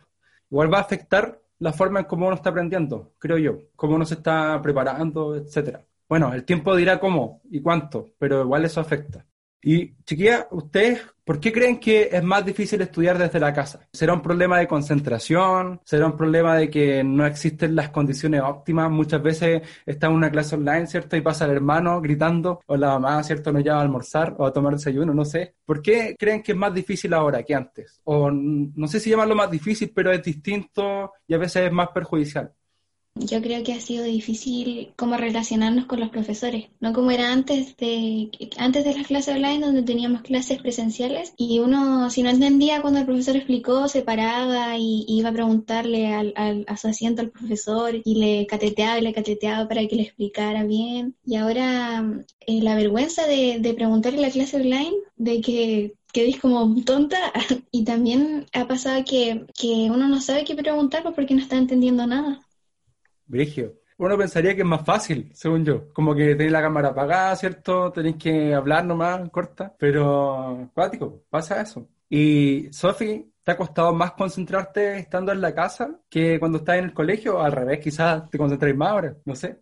Igual 0.50 0.72
va 0.72 0.78
a 0.78 0.82
afectar 0.82 1.40
la 1.58 1.72
forma 1.72 2.00
en 2.00 2.06
cómo 2.06 2.26
uno 2.26 2.36
está 2.36 2.50
aprendiendo, 2.50 3.14
creo 3.18 3.38
yo. 3.38 3.58
Cómo 3.76 3.94
uno 3.94 4.04
se 4.04 4.14
está 4.14 4.60
preparando, 4.60 5.36
etcétera. 5.36 5.84
Bueno, 6.08 6.34
el 6.34 6.44
tiempo 6.44 6.76
dirá 6.76 6.98
cómo 7.00 7.40
y 7.50 7.60
cuánto, 7.62 8.10
pero 8.18 8.42
igual 8.42 8.64
eso 8.64 8.80
afecta. 8.80 9.24
Y 9.64 9.94
chiquilla, 10.04 10.48
¿ustedes 10.50 11.00
por 11.24 11.38
qué 11.38 11.52
creen 11.52 11.78
que 11.78 12.08
es 12.10 12.22
más 12.22 12.44
difícil 12.44 12.80
estudiar 12.80 13.16
desde 13.16 13.38
la 13.38 13.54
casa? 13.54 13.88
¿Será 13.92 14.12
un 14.12 14.20
problema 14.20 14.58
de 14.58 14.66
concentración? 14.66 15.80
¿Será 15.84 16.06
un 16.06 16.16
problema 16.16 16.56
de 16.56 16.68
que 16.68 17.04
no 17.04 17.24
existen 17.24 17.76
las 17.76 17.90
condiciones 17.90 18.40
óptimas? 18.42 18.90
Muchas 18.90 19.22
veces 19.22 19.62
está 19.86 20.08
en 20.08 20.14
una 20.14 20.32
clase 20.32 20.56
online, 20.56 20.88
¿cierto? 20.88 21.16
Y 21.16 21.20
pasa 21.20 21.44
el 21.44 21.52
hermano 21.52 22.00
gritando, 22.00 22.60
o 22.66 22.76
la 22.76 22.98
mamá, 22.98 23.22
¿cierto? 23.22 23.52
Nos 23.52 23.62
llama 23.62 23.78
a 23.78 23.82
almorzar 23.82 24.34
o 24.38 24.46
a 24.46 24.52
tomar 24.52 24.72
desayuno, 24.74 25.14
no 25.14 25.24
sé. 25.24 25.54
¿Por 25.64 25.80
qué 25.80 26.16
creen 26.18 26.42
que 26.42 26.52
es 26.52 26.58
más 26.58 26.74
difícil 26.74 27.14
ahora 27.14 27.44
que 27.44 27.54
antes? 27.54 28.00
O 28.02 28.32
no 28.32 28.88
sé 28.88 28.98
si 28.98 29.10
llamarlo 29.10 29.36
más 29.36 29.50
difícil, 29.50 29.92
pero 29.94 30.10
es 30.10 30.22
distinto 30.24 31.12
y 31.28 31.34
a 31.34 31.38
veces 31.38 31.66
es 31.66 31.72
más 31.72 31.90
perjudicial. 31.90 32.52
Yo 33.14 33.40
creo 33.42 33.62
que 33.62 33.74
ha 33.74 33.80
sido 33.80 34.04
difícil 34.04 34.92
como 34.96 35.16
relacionarnos 35.18 35.84
con 35.84 36.00
los 36.00 36.08
profesores, 36.08 36.70
no 36.80 36.92
como 36.94 37.10
era 37.10 37.30
antes 37.30 37.76
de 37.76 38.30
antes 38.58 38.84
de 38.84 38.94
las 38.94 39.06
clases 39.06 39.36
online 39.36 39.64
donde 39.64 39.82
teníamos 39.82 40.22
clases 40.22 40.60
presenciales 40.60 41.32
y 41.36 41.58
uno 41.60 42.08
si 42.10 42.22
no 42.22 42.30
entendía 42.30 42.80
cuando 42.82 43.00
el 43.00 43.06
profesor 43.06 43.36
explicó 43.36 43.86
se 43.88 44.02
paraba 44.02 44.76
y 44.78 45.04
iba 45.08 45.28
a 45.28 45.32
preguntarle 45.32 46.08
al, 46.08 46.32
al- 46.36 46.64
a 46.66 46.76
su 46.78 46.88
asiento 46.88 47.20
al 47.22 47.30
profesor 47.30 47.94
y 48.02 48.14
le 48.16 48.46
cateteaba 48.46 48.98
y 48.98 49.02
le 49.02 49.12
cateteaba 49.12 49.68
para 49.68 49.86
que 49.86 49.96
le 49.96 50.02
explicara 50.02 50.64
bien 50.64 51.14
y 51.24 51.36
ahora 51.36 52.02
eh, 52.46 52.62
la 52.62 52.74
vergüenza 52.76 53.26
de, 53.26 53.58
de 53.60 53.74
preguntarle 53.74 54.20
la 54.22 54.30
clase 54.30 54.56
online 54.56 54.92
de 55.16 55.40
que 55.42 55.94
quedéis 56.12 56.40
como 56.40 56.74
tonta 56.84 57.18
y 57.70 57.84
también 57.84 58.46
ha 58.54 58.66
pasado 58.66 59.04
que, 59.04 59.46
que 59.54 59.90
uno 59.90 60.08
no 60.08 60.20
sabe 60.20 60.44
qué 60.44 60.54
preguntar 60.56 61.02
pues, 61.02 61.14
porque 61.14 61.34
no 61.34 61.40
está 61.42 61.56
entendiendo 61.58 62.06
nada. 62.06 62.40
Brigio. 63.32 63.80
Uno 63.96 64.18
pensaría 64.18 64.54
que 64.54 64.60
es 64.60 64.66
más 64.66 64.84
fácil, 64.84 65.30
según 65.32 65.64
yo. 65.64 65.92
Como 65.92 66.14
que 66.14 66.34
tenéis 66.34 66.52
la 66.52 66.60
cámara 66.60 66.88
apagada, 66.88 67.34
¿cierto? 67.36 67.90
Tenéis 67.90 68.16
que 68.16 68.54
hablar 68.54 68.84
nomás, 68.84 69.28
corta. 69.30 69.74
Pero, 69.78 70.70
cuático, 70.74 71.22
pasa 71.30 71.62
eso. 71.62 71.88
Y, 72.10 72.68
Sofi, 72.72 73.32
¿te 73.42 73.52
ha 73.52 73.56
costado 73.56 73.94
más 73.94 74.12
concentrarte 74.12 74.98
estando 74.98 75.32
en 75.32 75.40
la 75.40 75.54
casa 75.54 75.98
que 76.10 76.38
cuando 76.38 76.58
estás 76.58 76.76
en 76.76 76.84
el 76.84 76.92
colegio? 76.92 77.40
Al 77.40 77.52
revés, 77.52 77.80
quizás 77.80 78.28
te 78.28 78.36
concentréis 78.38 78.76
más 78.76 78.90
ahora, 78.90 79.16
no 79.24 79.34
sé. 79.34 79.60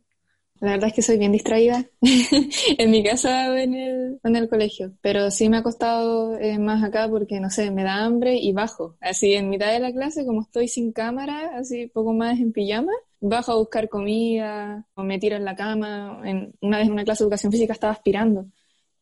La 0.60 0.72
verdad 0.72 0.88
es 0.88 0.94
que 0.94 1.02
soy 1.02 1.16
bien 1.16 1.32
distraída 1.32 1.86
en 2.78 2.90
mi 2.90 3.02
casa 3.02 3.50
o 3.50 3.54
en 3.54 3.74
el, 3.74 4.20
en 4.22 4.36
el 4.36 4.48
colegio, 4.48 4.92
pero 5.00 5.30
sí 5.30 5.48
me 5.48 5.56
ha 5.56 5.62
costado 5.62 6.36
eh, 6.38 6.58
más 6.58 6.84
acá 6.84 7.08
porque, 7.08 7.40
no 7.40 7.48
sé, 7.50 7.70
me 7.70 7.82
da 7.82 8.04
hambre 8.04 8.36
y 8.36 8.52
bajo. 8.52 8.96
Así 9.00 9.32
en 9.34 9.48
mitad 9.48 9.72
de 9.72 9.80
la 9.80 9.92
clase, 9.92 10.26
como 10.26 10.42
estoy 10.42 10.68
sin 10.68 10.92
cámara, 10.92 11.52
así 11.56 11.86
poco 11.86 12.12
más 12.12 12.38
en 12.38 12.52
pijama, 12.52 12.92
bajo 13.20 13.52
a 13.52 13.56
buscar 13.56 13.88
comida 13.88 14.86
o 14.94 15.02
me 15.02 15.18
tiro 15.18 15.36
en 15.36 15.44
la 15.46 15.56
cama. 15.56 16.20
En, 16.24 16.52
una 16.60 16.78
vez 16.78 16.86
en 16.86 16.92
una 16.92 17.04
clase 17.04 17.24
de 17.24 17.26
educación 17.26 17.52
física 17.52 17.72
estaba 17.72 17.94
aspirando 17.94 18.46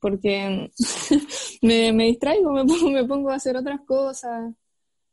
porque 0.00 0.70
me, 1.62 1.92
me 1.92 2.04
distraigo, 2.04 2.52
me 2.52 2.64
pongo, 2.64 2.90
me 2.90 3.04
pongo 3.04 3.30
a 3.30 3.36
hacer 3.36 3.56
otras 3.56 3.80
cosas. 3.86 4.54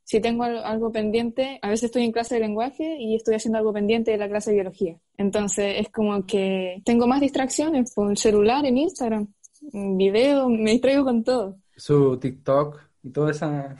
Si 0.06 0.22
tengo 0.22 0.44
al- 0.46 0.64
algo 0.64 0.92
pendiente, 0.92 1.60
a 1.62 1.70
veces 1.70 1.86
estoy 1.86 2.04
en 2.06 2.12
clase 2.14 2.36
de 2.36 2.42
lenguaje 2.42 2.96
y 3.00 3.16
estoy 3.16 3.36
haciendo 3.36 3.58
algo 3.58 3.74
pendiente 3.74 4.12
de 4.12 4.18
la 4.18 4.30
clase 4.30 4.52
de 4.52 4.58
biología. 4.58 4.98
Entonces 5.18 5.76
es 5.80 5.90
como 5.90 6.26
que 6.26 6.82
tengo 6.86 7.08
más 7.08 7.20
distracciones 7.22 7.94
por 7.94 8.10
el 8.12 8.18
celular, 8.18 8.66
en 8.66 8.78
Instagram, 8.78 9.28
en 9.74 9.98
video, 9.98 10.48
me 10.48 10.72
distraigo 10.72 11.04
con 11.04 11.24
todo. 11.24 11.58
Su 11.76 12.18
TikTok 12.18 12.80
y 13.04 13.10
todo 13.10 13.30
esa, 13.30 13.76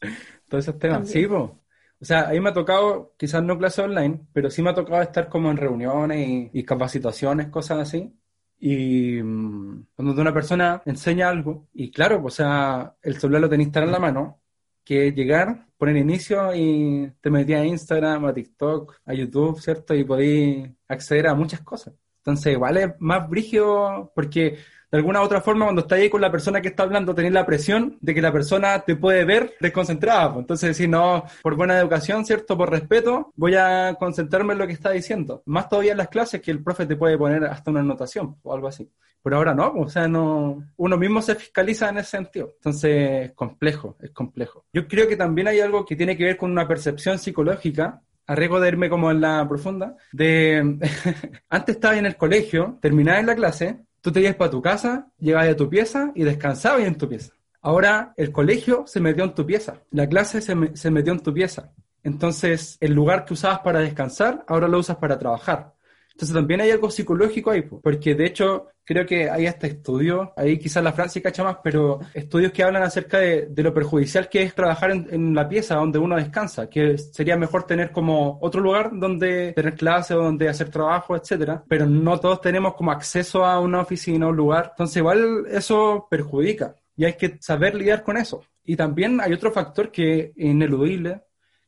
todos 0.48 0.64
esos 0.64 0.78
temas. 0.78 1.08
Sí, 1.08 1.26
po. 1.26 1.60
O 2.00 2.04
sea, 2.04 2.28
ahí 2.28 2.40
me 2.40 2.50
ha 2.50 2.52
tocado, 2.52 3.14
quizás 3.16 3.42
no 3.42 3.58
clase 3.58 3.82
online, 3.82 4.20
pero 4.32 4.50
sí 4.50 4.62
me 4.62 4.70
ha 4.70 4.74
tocado 4.74 5.02
estar 5.02 5.28
como 5.28 5.50
en 5.50 5.56
reuniones 5.56 6.50
y, 6.54 6.58
y 6.58 6.64
capacitaciones, 6.64 7.48
cosas 7.48 7.78
así. 7.80 8.12
Y 8.58 9.20
mm, 9.22 9.86
cuando 9.94 10.20
una 10.20 10.32
persona 10.32 10.82
enseña 10.86 11.28
algo, 11.28 11.68
y 11.74 11.90
claro, 11.90 12.22
o 12.24 12.30
sea, 12.30 12.94
el 13.02 13.18
celular 13.18 13.42
lo 13.42 13.48
tenés 13.48 13.68
estar 13.68 13.82
en 13.82 13.92
la 13.92 13.98
mano, 13.98 14.40
que 14.86 15.10
llegar, 15.12 15.66
poner 15.76 15.96
inicio 15.96 16.54
y 16.54 17.12
te 17.20 17.28
metías 17.28 17.62
a 17.62 17.66
Instagram, 17.66 18.24
a 18.24 18.32
TikTok, 18.32 18.94
a 19.04 19.12
YouTube, 19.12 19.60
¿cierto? 19.60 19.94
Y 19.94 20.04
podías 20.04 20.70
acceder 20.86 21.26
a 21.26 21.34
muchas 21.34 21.60
cosas. 21.60 21.92
Entonces, 22.18 22.52
igual 22.52 22.76
es 22.76 22.90
más 23.00 23.28
brígido 23.28 24.12
porque 24.14 24.58
de 24.90 24.98
alguna 24.98 25.20
u 25.20 25.24
otra 25.24 25.40
forma 25.40 25.64
cuando 25.66 25.82
estás 25.82 25.98
ahí 25.98 26.08
con 26.08 26.20
la 26.20 26.30
persona 26.30 26.60
que 26.60 26.68
está 26.68 26.84
hablando 26.84 27.14
tenés 27.14 27.32
la 27.32 27.44
presión 27.44 27.98
de 28.00 28.14
que 28.14 28.22
la 28.22 28.32
persona 28.32 28.80
te 28.80 28.96
puede 28.96 29.24
ver 29.24 29.54
desconcentrada. 29.60 30.34
Entonces 30.38 30.70
decir, 30.70 30.88
no, 30.88 31.24
por 31.42 31.56
buena 31.56 31.78
educación, 31.78 32.24
¿cierto? 32.24 32.56
Por 32.56 32.70
respeto, 32.70 33.32
voy 33.36 33.54
a 33.56 33.96
concentrarme 33.98 34.52
en 34.52 34.58
lo 34.60 34.66
que 34.66 34.72
está 34.72 34.90
diciendo. 34.90 35.42
Más 35.46 35.68
todavía 35.68 35.92
en 35.92 35.98
las 35.98 36.08
clases 36.08 36.40
que 36.40 36.50
el 36.50 36.62
profe 36.62 36.86
te 36.86 36.96
puede 36.96 37.18
poner 37.18 37.44
hasta 37.44 37.70
una 37.70 37.80
anotación 37.80 38.36
o 38.42 38.54
algo 38.54 38.68
así. 38.68 38.88
Pero 39.22 39.38
ahora 39.38 39.54
no, 39.54 39.72
o 39.72 39.88
sea, 39.88 40.06
no, 40.06 40.62
uno 40.76 40.96
mismo 40.96 41.20
se 41.20 41.34
fiscaliza 41.34 41.88
en 41.88 41.98
ese 41.98 42.10
sentido. 42.10 42.52
Entonces, 42.58 43.24
es 43.24 43.32
complejo, 43.32 43.96
es 44.00 44.12
complejo. 44.12 44.66
Yo 44.72 44.86
creo 44.86 45.08
que 45.08 45.16
también 45.16 45.48
hay 45.48 45.58
algo 45.58 45.84
que 45.84 45.96
tiene 45.96 46.16
que 46.16 46.22
ver 46.22 46.36
con 46.36 46.52
una 46.52 46.68
percepción 46.68 47.18
psicológica 47.18 48.02
a 48.28 48.34
riesgo 48.34 48.60
de 48.60 48.68
irme 48.68 48.88
como 48.90 49.10
en 49.10 49.20
la 49.20 49.46
profunda, 49.48 49.96
de 50.12 50.78
antes 51.48 51.76
estabas 51.76 51.98
en 51.98 52.06
el 52.06 52.16
colegio, 52.16 52.78
terminabas 52.80 53.20
en 53.20 53.26
la 53.26 53.34
clase, 53.36 53.85
tú 54.06 54.12
te 54.12 54.20
ibas 54.20 54.36
para 54.36 54.52
tu 54.52 54.62
casa, 54.62 55.08
llegabas 55.18 55.48
a 55.48 55.56
tu 55.56 55.68
pieza 55.68 56.12
y 56.14 56.22
descansabas 56.22 56.82
en 56.82 56.96
tu 56.96 57.08
pieza. 57.08 57.32
Ahora 57.60 58.14
el 58.16 58.30
colegio 58.30 58.84
se 58.86 59.00
metió 59.00 59.24
en 59.24 59.34
tu 59.34 59.44
pieza, 59.44 59.82
la 59.90 60.08
clase 60.08 60.40
se, 60.40 60.54
me- 60.54 60.76
se 60.76 60.92
metió 60.92 61.12
en 61.12 61.18
tu 61.18 61.34
pieza. 61.34 61.72
Entonces, 62.04 62.76
el 62.80 62.92
lugar 62.94 63.24
que 63.24 63.34
usabas 63.34 63.58
para 63.60 63.80
descansar, 63.80 64.44
ahora 64.46 64.68
lo 64.68 64.78
usas 64.78 64.98
para 64.98 65.18
trabajar. 65.18 65.74
Entonces 66.16 66.34
también 66.34 66.62
hay 66.62 66.70
algo 66.70 66.90
psicológico 66.90 67.50
ahí, 67.50 67.60
po, 67.60 67.78
porque 67.82 68.14
de 68.14 68.24
hecho 68.24 68.68
creo 68.86 69.04
que 69.04 69.28
hay 69.28 69.46
hasta 69.46 69.66
estudios, 69.66 70.30
ahí 70.34 70.58
quizás 70.58 70.82
la 70.82 70.94
Francia 70.94 71.20
cacha 71.20 71.44
más, 71.44 71.58
pero 71.62 72.00
estudios 72.14 72.52
que 72.52 72.62
hablan 72.62 72.82
acerca 72.84 73.18
de, 73.18 73.50
lo 73.54 73.74
perjudicial 73.74 74.26
que 74.30 74.42
es 74.42 74.54
trabajar 74.54 74.92
en, 74.92 75.34
la 75.34 75.46
pieza 75.46 75.74
donde 75.74 75.98
uno 75.98 76.16
descansa, 76.16 76.70
que 76.70 76.96
sería 76.96 77.36
mejor 77.36 77.64
tener 77.64 77.92
como 77.92 78.38
otro 78.40 78.62
lugar 78.62 78.92
donde 78.94 79.52
tener 79.52 79.74
clases 79.74 80.16
o 80.16 80.22
donde 80.22 80.48
hacer 80.48 80.70
trabajo, 80.70 81.14
etcétera, 81.14 81.62
pero 81.68 81.84
no 81.84 82.18
todos 82.18 82.40
tenemos 82.40 82.72
como 82.76 82.92
acceso 82.92 83.44
a 83.44 83.60
una 83.60 83.82
oficina 83.82 84.28
o 84.28 84.32
lugar, 84.32 84.68
entonces 84.70 84.96
igual 84.96 85.44
eso 85.50 86.06
perjudica 86.08 86.76
y 86.96 87.04
hay 87.04 87.12
que 87.12 87.36
saber 87.40 87.74
lidiar 87.74 88.02
con 88.02 88.16
eso. 88.16 88.42
Y 88.64 88.74
también 88.74 89.20
hay 89.20 89.34
otro 89.34 89.52
factor 89.52 89.92
que 89.92 90.18
es 90.18 90.30
ineludible, 90.36 91.20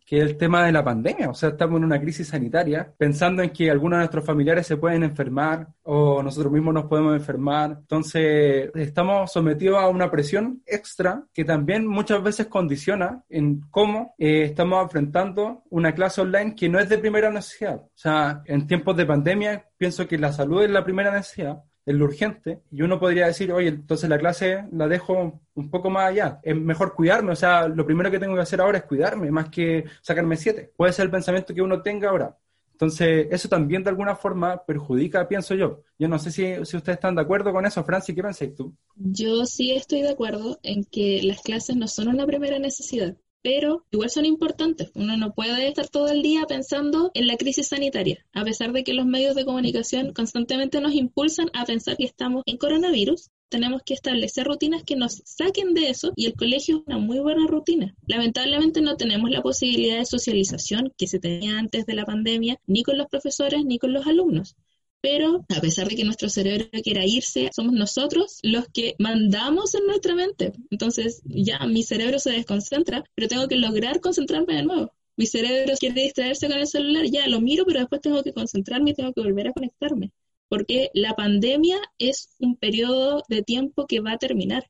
que 0.09 0.17
es 0.17 0.23
el 0.23 0.39
tema 0.39 0.65
de 0.65 0.73
la 0.73 0.83
pandemia. 0.83 1.29
O 1.29 1.35
sea, 1.35 1.51
estamos 1.51 1.77
en 1.77 1.85
una 1.85 2.01
crisis 2.01 2.29
sanitaria, 2.29 2.95
pensando 2.97 3.43
en 3.43 3.51
que 3.51 3.71
algunos 3.71 3.99
de 3.99 4.01
nuestros 4.05 4.25
familiares 4.25 4.67
se 4.67 4.79
pueden 4.79 5.03
enfermar 5.03 5.69
o 5.83 6.23
nosotros 6.23 6.51
mismos 6.51 6.73
nos 6.73 6.87
podemos 6.87 7.15
enfermar. 7.15 7.77
Entonces, 7.81 8.71
estamos 8.75 9.31
sometidos 9.31 9.79
a 9.79 9.89
una 9.89 10.11
presión 10.11 10.63
extra 10.65 11.25
que 11.35 11.45
también 11.45 11.87
muchas 11.87 12.23
veces 12.23 12.47
condiciona 12.47 13.23
en 13.29 13.61
cómo 13.71 14.15
eh, 14.17 14.45
estamos 14.45 14.83
enfrentando 14.83 15.65
una 15.69 15.93
clase 15.95 16.23
online 16.23 16.55
que 16.55 16.71
no 16.71 16.79
es 16.79 16.89
de 16.89 16.97
primera 16.97 17.31
necesidad. 17.31 17.77
O 17.77 17.91
sea, 17.95 18.41
en 18.47 18.67
tiempos 18.67 18.97
de 18.97 19.05
pandemia, 19.05 19.67
pienso 19.77 20.09
que 20.09 20.17
la 20.17 20.33
salud 20.33 20.63
es 20.63 20.71
la 20.71 20.85
primera 20.85 21.13
necesidad. 21.13 21.63
Es 21.89 21.95
lo 21.95 22.05
urgente, 22.05 22.61
y 22.71 22.83
uno 22.83 23.01
podría 23.01 23.27
decir, 23.29 23.51
oye, 23.51 23.69
entonces 23.69 24.11
la 24.11 24.19
clase 24.19 24.67
la 24.73 24.87
dejo 24.89 25.41
un 25.55 25.71
poco 25.71 25.89
más 25.89 26.11
allá, 26.11 26.39
es 26.43 26.55
mejor 26.55 26.95
cuidarme, 26.95 27.33
o 27.33 27.37
sea, 27.37 27.67
lo 27.67 27.87
primero 27.87 28.11
que 28.11 28.19
tengo 28.19 28.35
que 28.35 28.43
hacer 28.43 28.61
ahora 28.61 28.77
es 28.77 28.85
cuidarme, 28.85 29.31
más 29.31 29.49
que 29.49 29.85
sacarme 30.03 30.37
siete. 30.37 30.71
Puede 30.77 30.93
ser 30.93 31.07
el 31.07 31.11
pensamiento 31.11 31.55
que 31.55 31.63
uno 31.63 31.81
tenga 31.81 32.11
ahora. 32.11 32.37
Entonces, 32.73 33.27
eso 33.31 33.49
también 33.49 33.83
de 33.83 33.89
alguna 33.89 34.15
forma 34.15 34.63
perjudica, 34.65 35.27
pienso 35.27 35.55
yo. 35.55 35.81
Yo 35.99 36.09
no 36.09 36.19
sé 36.19 36.31
si, 36.31 36.43
si 36.67 36.77
ustedes 36.77 36.99
están 36.99 37.15
de 37.15 37.23
acuerdo 37.23 37.53
con 37.53 37.65
eso, 37.65 37.83
Francis, 37.83 38.15
¿qué 38.15 38.23
pensáis 38.23 38.55
tú? 38.55 38.75
Yo 38.95 39.47
sí 39.47 39.73
estoy 39.73 40.03
de 40.03 40.11
acuerdo 40.11 40.61
en 40.63 40.85
que 40.85 41.23
las 41.25 41.41
clases 41.41 41.75
no 41.75 41.89
son 41.89 42.09
una 42.09 42.27
primera 42.27 42.59
necesidad 42.59 43.17
pero 43.49 43.83
igual 43.91 44.11
son 44.11 44.27
importantes. 44.27 44.91
Uno 44.95 45.17
no 45.17 45.33
puede 45.33 45.69
estar 45.69 45.89
todo 45.89 46.09
el 46.09 46.21
día 46.21 46.45
pensando 46.47 47.11
en 47.15 47.27
la 47.27 47.39
crisis 47.39 47.69
sanitaria, 47.69 48.27
a 48.35 48.45
pesar 48.45 48.73
de 48.73 48.85
que 48.85 48.93
los 48.93 49.07
medios 49.07 49.35
de 49.35 49.47
comunicación 49.47 50.13
constantemente 50.13 50.83
nos 50.83 50.93
impulsan 50.93 51.49
a 51.55 51.65
pensar 51.65 51.97
que 51.97 52.05
estamos 52.05 52.43
en 52.45 52.59
coronavirus. 52.59 53.31
Tenemos 53.49 53.81
que 53.87 53.95
establecer 53.95 54.47
rutinas 54.47 54.83
que 54.83 54.97
nos 54.97 55.23
saquen 55.25 55.73
de 55.73 55.89
eso 55.89 56.13
y 56.15 56.27
el 56.27 56.35
colegio 56.35 56.77
es 56.77 56.83
una 56.89 56.99
muy 56.99 57.21
buena 57.21 57.47
rutina. 57.47 57.95
Lamentablemente 58.07 58.83
no 58.83 58.99
tenemos 58.99 59.31
la 59.31 59.41
posibilidad 59.41 59.97
de 59.97 60.05
socialización 60.05 60.93
que 60.99 61.07
se 61.07 61.19
tenía 61.19 61.59
antes 61.59 61.87
de 61.87 61.95
la 61.95 62.05
pandemia, 62.05 62.61
ni 62.67 62.83
con 62.83 62.99
los 62.99 63.07
profesores 63.07 63.65
ni 63.65 63.79
con 63.79 63.95
los 63.95 64.07
alumnos 64.07 64.57
pero 65.01 65.45
a 65.57 65.61
pesar 65.61 65.89
de 65.89 65.97
que 65.97 66.05
nuestro 66.05 66.29
cerebro 66.29 66.67
quiera 66.83 67.05
irse, 67.05 67.51
somos 67.55 67.73
nosotros 67.73 68.39
los 68.43 68.67
que 68.69 68.95
mandamos 68.99 69.75
en 69.75 69.87
nuestra 69.87 70.15
mente. 70.15 70.53
Entonces 70.71 71.23
ya 71.25 71.67
mi 71.67 71.83
cerebro 71.83 72.19
se 72.19 72.33
desconcentra, 72.33 73.05
pero 73.15 73.29
tengo 73.29 73.49
que 73.49 73.57
lograr 73.57 74.01
concentrarme 74.01 74.57
de 74.57 74.63
nuevo. 74.65 74.93
Mi 75.17 75.27
cerebro 75.27 75.75
quiere 75.79 76.03
distraerse 76.03 76.49
con 76.49 76.59
el 76.59 76.67
celular, 76.67 77.05
ya 77.07 77.27
lo 77.29 77.41
miro, 77.41 77.65
pero 77.67 77.81
después 77.81 78.01
tengo 78.01 78.23
que 78.23 78.33
concentrarme 78.33 78.91
y 78.91 78.95
tengo 78.95 79.13
que 79.13 79.21
volver 79.21 79.49
a 79.49 79.53
conectarme. 79.53 80.13
Porque 80.49 80.91
la 80.95 81.15
pandemia 81.15 81.79
es 81.99 82.31
un 82.39 82.57
periodo 82.57 83.23
de 83.29 83.43
tiempo 83.43 83.87
que 83.87 84.01
va 84.01 84.13
a 84.13 84.19
terminar 84.19 84.65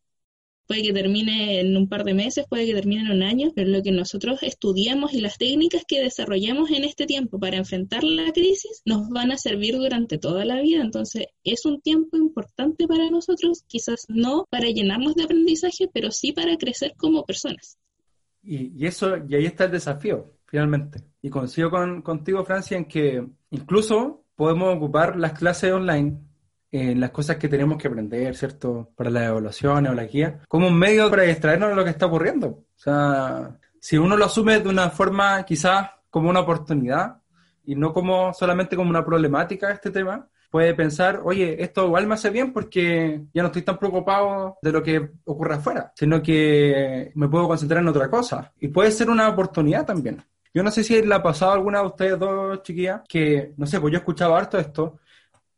puede 0.69 0.83
que 0.83 0.93
termine 0.93 1.61
en 1.61 1.77
un 1.77 1.89
par 1.89 2.05
de 2.05 2.15
meses, 2.15 2.47
puede 2.49 2.67
que 2.67 2.75
termine 2.75 3.01
en 3.01 3.11
un 3.11 3.23
año, 3.23 3.51
pero 3.57 3.71
lo 3.71 3.83
que 3.83 3.91
nosotros 3.91 4.43
estudiamos 4.43 5.15
y 5.15 5.21
las 5.21 5.39
técnicas 5.39 5.83
que 5.89 6.01
desarrollemos 6.01 6.71
en 6.71 6.85
este 6.85 7.07
tiempo 7.07 7.41
para 7.41 7.57
enfrentar 7.57 8.05
la 8.05 8.31
crisis 8.33 8.83
nos 8.85 9.09
van 9.09 9.33
a 9.33 9.39
servir 9.39 9.77
durante 9.77 10.19
toda 10.19 10.45
la 10.45 10.61
vida. 10.61 10.83
Entonces, 10.83 11.27
es 11.43 11.65
un 11.65 11.81
tiempo 11.81 12.19
importante 12.19 12.87
para 12.87 13.11
nosotros, 13.11 13.65
quizás 13.67 14.05
no 14.09 14.47
para 14.51 14.69
llenarnos 14.69 15.15
de 15.15 15.25
aprendizaje, 15.25 15.89
pero 15.93 16.11
sí 16.11 16.33
para 16.33 16.57
crecer 16.59 16.93
como 16.97 17.25
personas. 17.25 17.79
Y, 18.43 18.87
eso, 18.87 19.17
y 19.29 19.35
ahí 19.35 19.47
está 19.47 19.65
el 19.65 19.73
desafío, 19.73 20.35
finalmente. 20.47 21.03
Y 21.23 21.31
coincido 21.31 21.71
con, 21.71 22.03
contigo, 22.03 22.45
Francia, 22.45 22.77
en 22.77 22.85
que 22.85 23.27
incluso 23.51 24.25
podemos 24.37 24.77
ocupar 24.77 25.17
las 25.17 25.33
clases 25.33 25.73
online 25.73 26.28
en 26.71 27.01
las 27.01 27.11
cosas 27.11 27.37
que 27.37 27.49
tenemos 27.49 27.79
que 27.79 27.89
aprender, 27.89 28.37
¿cierto? 28.37 28.91
Para 28.95 29.11
las 29.11 29.25
evaluaciones 29.25 29.91
o 29.91 29.95
la 29.95 30.05
guía, 30.05 30.41
como 30.49 30.69
un 30.69 30.79
medio 30.79 31.09
para 31.11 31.23
distraernos 31.23 31.71
de 31.71 31.77
lo 31.77 31.85
que 31.85 31.91
está 31.91 32.07
ocurriendo. 32.07 32.47
O 32.49 32.67
sea, 32.77 33.59
si 33.81 33.97
uno 33.97 34.17
lo 34.17 34.27
asume 34.27 34.61
de 34.61 34.69
una 34.69 34.91
forma 34.91 35.43
quizás 35.45 35.91
como 36.11 36.31
una 36.31 36.41
oportunidad 36.41 37.19
y 37.65 37.75
no 37.75 37.93
como 37.93 38.33
solamente 38.35 38.77
como 38.77 38.91
una 38.91 39.05
problemática 39.05 39.71
este 39.71 39.91
tema, 39.91 40.29
puede 40.51 40.75
pensar, 40.75 41.21
oye, 41.25 41.63
esto 41.63 41.87
igual 41.87 42.07
me 42.07 42.15
hace 42.15 42.31
bien 42.31 42.53
porque 42.53 43.23
ya 43.35 43.43
no 43.43 43.49
estoy 43.49 43.63
tan 43.63 43.79
preocupado 43.79 44.57
de 44.63 44.73
lo 44.73 44.83
que 44.83 45.11
ocurre 45.25 45.57
afuera, 45.57 45.93
sino 45.95 46.23
que 46.23 47.13
me 47.15 47.29
puedo 47.29 47.49
concentrar 47.49 47.83
en 47.83 47.89
otra 47.89 48.09
cosa. 48.11 48.53
Y 48.59 48.69
puede 48.69 48.91
ser 48.91 49.11
una 49.11 49.29
oportunidad 49.29 49.85
también. 49.85 50.23
Yo 50.55 50.63
no 50.63 50.71
sé 50.71 50.83
si 50.83 51.03
le 51.03 51.15
ha 51.15 51.23
pasado 51.23 51.53
alguna 51.53 51.81
de 51.81 51.87
ustedes 51.87 52.19
dos 52.19 52.63
chiquillas 52.63 53.03
que, 53.09 53.53
no 53.57 53.67
sé, 53.67 53.81
pues 53.81 53.93
yo 53.93 53.99
he 53.99 54.01
escuchado 54.01 54.35
harto 54.35 54.59
esto, 54.59 54.99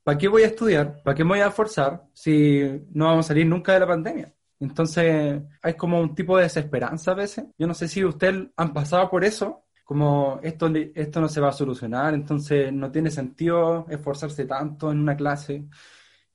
¿para 0.02 0.18
qué 0.18 0.28
voy 0.28 0.42
a 0.42 0.46
estudiar? 0.46 1.02
¿Para 1.02 1.14
qué 1.14 1.24
me 1.24 1.30
voy 1.30 1.40
a 1.40 1.48
esforzar 1.48 2.04
si 2.12 2.62
no 2.92 3.06
vamos 3.06 3.26
a 3.26 3.28
salir 3.28 3.46
nunca 3.46 3.72
de 3.74 3.80
la 3.80 3.86
pandemia? 3.86 4.34
Entonces, 4.60 5.42
hay 5.62 5.74
como 5.74 6.00
un 6.00 6.14
tipo 6.14 6.36
de 6.36 6.44
desesperanza 6.44 7.12
a 7.12 7.14
veces. 7.14 7.46
Yo 7.58 7.66
no 7.66 7.74
sé 7.74 7.88
si 7.88 8.04
ustedes 8.04 8.48
han 8.56 8.72
pasado 8.74 9.08
por 9.08 9.24
eso, 9.24 9.64
como 9.84 10.38
esto, 10.42 10.70
esto 10.94 11.20
no 11.20 11.28
se 11.28 11.40
va 11.40 11.48
a 11.48 11.52
solucionar, 11.52 12.14
entonces 12.14 12.72
no 12.72 12.92
tiene 12.92 13.10
sentido 13.10 13.86
esforzarse 13.88 14.44
tanto 14.44 14.92
en 14.92 15.00
una 15.00 15.16
clase. 15.16 15.64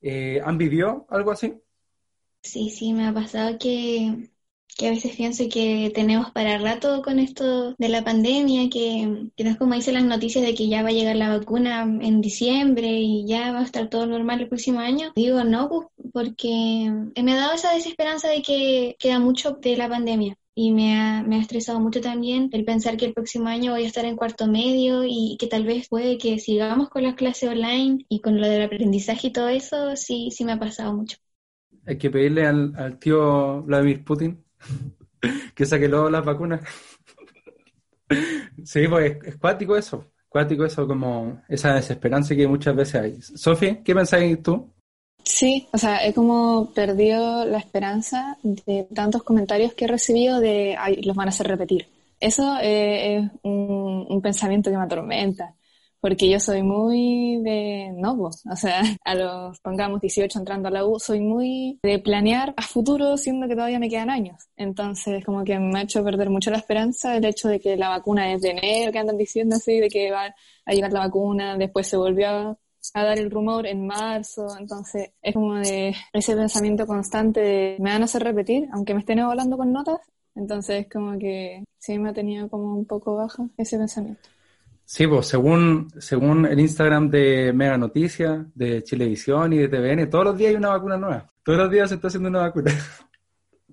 Eh, 0.01 0.41
¿Han 0.43 0.57
vivido 0.57 1.05
algo 1.09 1.31
así? 1.31 1.53
Sí, 2.41 2.69
sí, 2.69 2.93
me 2.93 3.07
ha 3.07 3.13
pasado 3.13 3.57
que 3.57 4.29
que 4.77 4.87
a 4.87 4.91
veces 4.91 5.15
pienso 5.15 5.45
que 5.49 5.91
tenemos 5.93 6.31
para 6.31 6.57
rato 6.57 7.01
con 7.01 7.19
esto 7.19 7.75
de 7.77 7.89
la 7.89 8.03
pandemia, 8.03 8.69
que, 8.69 9.29
que 9.35 9.43
no 9.43 9.51
es 9.51 9.57
como 9.57 9.73
dicen 9.73 9.93
las 9.93 10.03
noticias 10.03 10.45
de 10.45 10.53
que 10.53 10.67
ya 10.67 10.83
va 10.83 10.89
a 10.89 10.93
llegar 10.93 11.15
la 11.15 11.37
vacuna 11.37 11.83
en 11.83 12.21
diciembre 12.21 12.87
y 12.87 13.25
ya 13.25 13.53
va 13.53 13.59
a 13.59 13.63
estar 13.63 13.89
todo 13.89 14.05
normal 14.05 14.41
el 14.41 14.49
próximo 14.49 14.79
año. 14.79 15.13
Digo 15.15 15.43
no, 15.43 15.69
pues, 15.69 15.87
porque 16.11 16.91
me 17.21 17.31
ha 17.33 17.37
dado 17.37 17.53
esa 17.53 17.73
desesperanza 17.73 18.27
de 18.27 18.41
que 18.41 18.95
queda 18.99 19.19
mucho 19.19 19.51
de 19.61 19.77
la 19.77 19.87
pandemia. 19.87 20.37
Y 20.57 20.71
me 20.71 20.97
ha, 20.97 21.21
me 21.21 21.35
ha 21.35 21.41
estresado 21.41 21.81
mucho 21.81 21.99
también 21.99 22.49
el 22.53 22.63
pensar 22.63 22.95
que 22.95 23.05
el 23.05 23.13
próximo 23.13 23.47
año 23.49 23.73
voy 23.73 23.83
a 23.83 23.87
estar 23.87 24.05
en 24.05 24.15
cuarto 24.15 24.47
medio 24.47 25.03
y 25.03 25.35
que 25.37 25.47
tal 25.47 25.65
vez 25.65 25.89
puede 25.89 26.17
que 26.17 26.39
sigamos 26.39 26.89
con 26.89 27.03
las 27.03 27.15
clases 27.15 27.49
online 27.49 28.05
y 28.07 28.21
con 28.21 28.39
lo 28.39 28.47
del 28.47 28.61
aprendizaje 28.61 29.27
y 29.27 29.33
todo 29.33 29.49
eso, 29.49 29.97
sí, 29.97 30.29
sí 30.31 30.45
me 30.45 30.53
ha 30.53 30.59
pasado 30.59 30.93
mucho. 30.93 31.17
Hay 31.85 31.97
que 31.97 32.09
pedirle 32.09 32.45
al, 32.45 32.73
al 32.77 32.97
tío 32.99 33.63
Vladimir 33.63 34.05
Putin 34.05 34.44
que 35.55 35.65
saque 35.65 35.87
luego 35.87 36.09
las 36.09 36.25
vacunas. 36.25 36.61
sí, 38.63 38.87
pues 38.87 39.17
es, 39.23 39.37
cuático 39.37 39.75
eso, 39.77 40.11
cuático 40.29 40.65
eso, 40.65 40.87
como 40.87 41.41
esa 41.47 41.73
desesperanza 41.73 42.35
que 42.35 42.47
muchas 42.47 42.75
veces 42.75 42.95
hay. 42.95 43.21
Sofi, 43.21 43.77
¿qué 43.83 43.95
pensáis 43.95 44.41
tú? 44.41 44.71
Sí, 45.23 45.67
o 45.73 45.77
sea, 45.77 46.05
he 46.05 46.13
como 46.13 46.71
perdido 46.73 47.45
la 47.45 47.57
esperanza 47.57 48.37
de 48.43 48.87
tantos 48.93 49.23
comentarios 49.23 49.73
que 49.73 49.85
he 49.85 49.87
recibido 49.87 50.39
de, 50.39 50.75
ay, 50.77 51.01
los 51.01 51.15
van 51.15 51.27
a 51.27 51.29
hacer 51.29 51.47
repetir. 51.47 51.87
Eso 52.19 52.57
eh, 52.61 53.17
es 53.17 53.31
un, 53.41 54.21
pensamiento 54.21 54.69
que 54.69 54.77
me 54.77 54.83
atormenta 54.83 55.55
porque 56.05 56.29
yo 56.29 56.39
soy 56.39 56.61
muy 56.61 57.41
de, 57.41 57.91
no, 57.97 58.13
o 58.13 58.55
sea, 58.55 58.83
a 59.03 59.15
los, 59.15 59.59
pongamos 59.61 59.99
18 60.01 60.37
entrando 60.37 60.67
a 60.67 60.71
la 60.71 60.85
U, 60.85 60.99
soy 60.99 61.19
muy 61.19 61.79
de 61.81 61.97
planear 61.97 62.53
a 62.57 62.61
futuro, 62.61 63.17
siendo 63.17 63.47
que 63.47 63.55
todavía 63.55 63.79
me 63.79 63.89
quedan 63.89 64.11
años. 64.11 64.43
Entonces, 64.55 65.25
como 65.25 65.43
que 65.43 65.57
me 65.57 65.79
ha 65.79 65.81
hecho 65.81 66.03
perder 66.03 66.29
mucho 66.29 66.51
la 66.51 66.57
esperanza 66.57 67.17
el 67.17 67.25
hecho 67.25 67.47
de 67.47 67.59
que 67.59 67.75
la 67.75 67.89
vacuna 67.89 68.31
es 68.31 68.41
de 68.43 68.51
enero, 68.51 68.91
que 68.91 68.99
andan 68.99 69.17
diciendo 69.17 69.55
así, 69.55 69.79
de 69.79 69.89
que 69.89 70.11
va 70.11 70.35
a 70.65 70.73
llegar 70.73 70.93
la 70.93 70.99
vacuna, 70.99 71.57
después 71.57 71.87
se 71.87 71.97
volvió 71.97 72.27
a, 72.29 72.57
dar 72.93 73.17
el 73.17 73.31
rumor 73.31 73.65
en 73.65 73.87
marzo, 73.87 74.45
entonces 74.59 75.09
es 75.23 75.33
como 75.33 75.55
de 75.55 75.95
ese 76.13 76.35
pensamiento 76.35 76.85
constante 76.85 77.39
de 77.39 77.77
me 77.79 77.89
van 77.89 78.03
a 78.03 78.05
hacer 78.05 78.23
repetir, 78.23 78.69
aunque 78.73 78.93
me 78.93 78.99
estén 78.99 79.17
evaluando 79.17 79.57
con 79.57 79.73
notas, 79.73 80.01
entonces 80.35 80.85
como 80.87 81.17
que 81.17 81.63
sí 81.79 81.97
me 81.97 82.11
ha 82.11 82.13
tenido 82.13 82.47
como 82.47 82.75
un 82.75 82.85
poco 82.85 83.15
baja 83.15 83.49
ese 83.57 83.79
pensamiento. 83.79 84.34
Sí, 84.87 85.07
pues 85.07 85.25
según, 85.25 85.87
según 85.97 86.45
el 86.45 86.59
Instagram 86.59 87.09
de 87.09 87.51
Mega 87.53 87.75
Noticias, 87.77 88.45
de 88.53 88.83
Chilevisión 88.83 89.51
y 89.53 89.57
de 89.57 89.67
TVN, 89.67 90.09
todos 90.09 90.25
los 90.25 90.37
días 90.37 90.51
hay 90.51 90.55
una 90.57 90.69
vacuna 90.69 90.95
nueva. 90.95 91.31
Todos 91.43 91.57
los 91.57 91.71
días 91.71 91.89
se 91.89 91.95
está 91.95 92.07
haciendo 92.07 92.29
una 92.29 92.41
vacuna. 92.41 92.71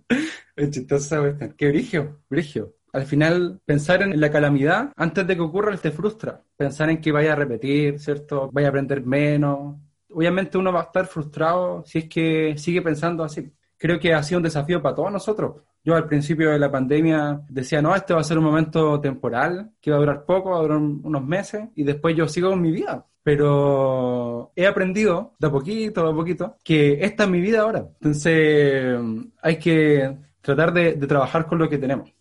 es 0.57 0.71
chistoso 0.71 1.27
esa 1.27 1.51
Qué 1.55 1.69
brigio, 1.69 2.23
brigio. 2.31 2.77
Al 2.95 3.05
final, 3.05 3.61
pensar 3.65 4.03
en 4.03 4.19
la 4.19 4.31
calamidad 4.31 4.91
antes 4.97 5.27
de 5.27 5.37
que 5.37 5.43
ocurra 5.43 5.77
te 5.77 5.91
frustra. 5.91 6.43
Pensar 6.57 6.89
en 6.89 7.01
que 7.01 7.13
vaya 7.13 7.35
a 7.35 7.37
repetir, 7.37 7.99
¿cierto? 8.01 8.51
Vaya 8.51 8.69
a 8.69 8.71
aprender 8.71 9.05
menos. 9.05 9.77
Obviamente 10.09 10.57
uno 10.57 10.73
va 10.73 10.81
a 10.81 10.85
estar 10.85 11.07
frustrado 11.07 11.85
si 11.87 11.99
es 11.99 12.05
que 12.09 12.55
sigue 12.57 12.81
pensando 12.81 13.23
así. 13.23 13.53
Creo 13.77 14.01
que 14.01 14.15
ha 14.15 14.23
sido 14.23 14.39
un 14.39 14.45
desafío 14.45 14.81
para 14.81 14.95
todos 14.95 15.13
nosotros 15.13 15.57
yo 15.85 15.97
al 15.97 16.07
principio 16.07 16.51
de 16.51 16.59
la 16.59 16.71
pandemia 16.71 17.43
decía, 17.49 17.83
no, 17.83 17.95
este 17.95 18.15
va 18.15 18.21
a 18.21 18.25
ser 18.25 18.39
un 18.39 18.45
momento 18.45 19.01
temporal, 19.01 19.73
que 19.81 19.91
va 19.91 19.97
a 19.97 20.01
durar 20.01 20.25
poco, 20.25 20.51
va 20.51 20.59
a 20.59 20.63
durar 20.63 20.79
unos 20.79 21.25
meses, 21.25 21.69
y 21.75 21.85
después 21.85 22.17
yo 22.17 22.29
sigo 22.29 22.51
con 22.51 22.61
mi 22.61 22.71
vida. 22.71 23.07
Pero 23.25 24.53
he 24.57 24.67
aprendido 24.67 25.35
de 25.39 25.47
a 25.47 25.51
poquito, 25.51 26.05
de 26.05 26.11
a 26.11 26.15
poquito, 26.15 26.57
que 26.65 27.05
esta 27.05 27.25
es 27.25 27.31
mi 27.31 27.41
vida 27.41 27.61
ahora. 27.63 27.87
Entonces 28.01 28.99
hay 29.41 29.59
que 29.59 30.17
tratar 30.41 30.73
de, 30.73 30.95
de 30.95 31.07
trabajar 31.07 31.47
con 31.47 31.59
lo 31.59 31.69
que 31.69 31.79
tenemos. 31.79 32.13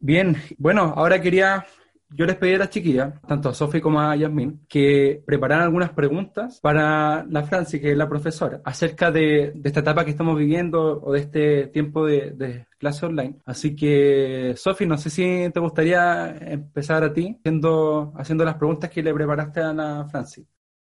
Bien, 0.00 0.36
bueno, 0.58 0.92
ahora 0.96 1.20
quería 1.20 1.66
yo 2.10 2.24
les 2.26 2.36
pedí 2.36 2.54
a 2.54 2.58
las 2.58 2.70
chiquillas, 2.70 3.20
tanto 3.26 3.48
a 3.48 3.54
Sofi 3.54 3.80
como 3.80 4.00
a 4.00 4.16
Yasmin, 4.16 4.66
que 4.68 5.22
prepararan 5.26 5.64
algunas 5.64 5.90
preguntas 5.90 6.58
para 6.60 7.24
la 7.28 7.42
Franci, 7.44 7.80
que 7.80 7.92
es 7.92 7.96
la 7.96 8.08
profesora, 8.08 8.60
acerca 8.64 9.10
de, 9.10 9.52
esta 9.62 9.80
etapa 9.80 10.04
que 10.04 10.10
estamos 10.10 10.38
viviendo 10.38 11.00
o 11.02 11.12
de 11.12 11.20
este 11.20 11.66
tiempo 11.68 12.06
de, 12.06 12.66
clase 12.78 13.06
online. 13.06 13.36
Así 13.44 13.74
que, 13.74 14.54
Sofi, 14.56 14.86
no 14.86 14.96
sé 14.96 15.10
si 15.10 15.50
te 15.52 15.60
gustaría 15.60 16.30
empezar 16.40 17.02
a 17.02 17.12
ti 17.12 17.36
haciendo, 17.40 18.12
haciendo 18.16 18.44
las 18.44 18.54
preguntas 18.54 18.88
que 18.88 19.02
le 19.02 19.12
preparaste 19.12 19.60
a 19.60 19.72
la 19.72 20.06
Franci. 20.08 20.46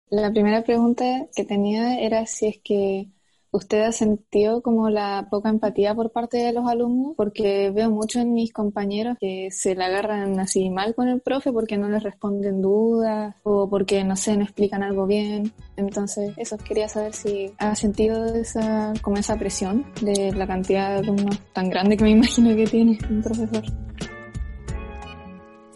La 0.10 0.32
primera 0.32 0.62
pregunta 0.62 1.28
que 1.36 1.43
tenía 1.43 2.00
era 2.00 2.26
si 2.26 2.47
es 2.47 2.60
que 2.63 3.08
¿Usted 3.54 3.82
ha 3.82 3.92
sentido 3.92 4.62
como 4.62 4.90
la 4.90 5.28
poca 5.30 5.50
empatía 5.50 5.94
por 5.94 6.12
parte 6.12 6.38
de 6.38 6.54
los 6.54 6.70
alumnos? 6.70 7.16
Porque 7.18 7.70
veo 7.72 7.92
mucho 7.92 8.22
en 8.22 8.34
mis 8.34 8.54
compañeros 8.54 9.18
que 9.20 9.50
se 9.52 9.76
la 9.76 9.88
agarran 9.88 10.40
así 10.40 10.70
mal 10.70 10.96
con 10.96 11.10
el 11.10 11.20
profe 11.20 11.52
porque 11.52 11.78
no 11.78 11.90
les 11.90 12.02
responden 12.02 12.62
dudas 12.62 13.36
o 13.44 13.70
porque, 13.70 14.06
no 14.06 14.16
sé, 14.16 14.38
no 14.38 14.44
explican 14.44 14.84
algo 14.84 15.06
bien. 15.06 15.52
Entonces, 15.76 16.34
eso, 16.38 16.58
quería 16.58 16.88
saber 16.88 17.14
si 17.14 17.52
ha 17.58 17.76
sentido 17.76 18.26
esa, 18.34 18.94
como 19.02 19.18
esa 19.18 19.38
presión 19.38 19.86
de 20.02 20.32
la 20.32 20.48
cantidad 20.48 20.94
de 20.94 21.00
alumnos 21.00 21.38
tan 21.52 21.70
grande 21.70 21.98
que 21.98 22.06
me 22.06 22.12
imagino 22.12 22.56
que 22.56 22.66
tiene 22.66 22.98
un 23.10 23.22
profesor. 23.22 23.64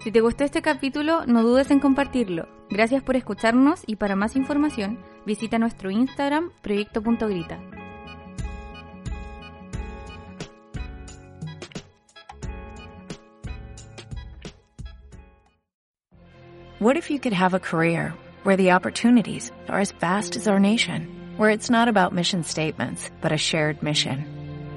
Si 0.02 0.12
te 0.14 0.22
gustó 0.22 0.46
este 0.46 0.62
capítulo, 0.62 1.26
no 1.26 1.44
dudes 1.44 1.72
en 1.72 1.82
compartirlo. 1.82 2.48
Gracias 2.70 3.04
por 3.04 3.18
escucharnos 3.18 3.82
y 3.86 3.98
para 3.98 4.16
más 4.16 4.38
información, 4.38 5.00
visita 5.26 5.58
nuestro 5.58 5.90
Instagram 5.90 6.52
proyecto.grita. 6.64 7.76
What 16.80 16.98
if 16.98 17.10
you 17.10 17.20
could 17.20 17.34
have 17.34 17.54
a 17.54 17.60
career 17.60 18.14
where 18.44 18.58
the 18.58 18.72
opportunities 18.72 19.52
are 19.70 19.80
as 19.80 19.92
vast 19.94 20.36
as 20.36 20.48
our 20.48 20.60
nation, 20.60 21.34
where 21.38 21.50
it's 21.50 21.70
not 21.70 21.88
about 21.88 22.14
mission 22.14 22.44
statements, 22.44 23.10
but 23.22 23.32
a 23.32 23.38
shared 23.38 23.82
mission? 23.82 24.35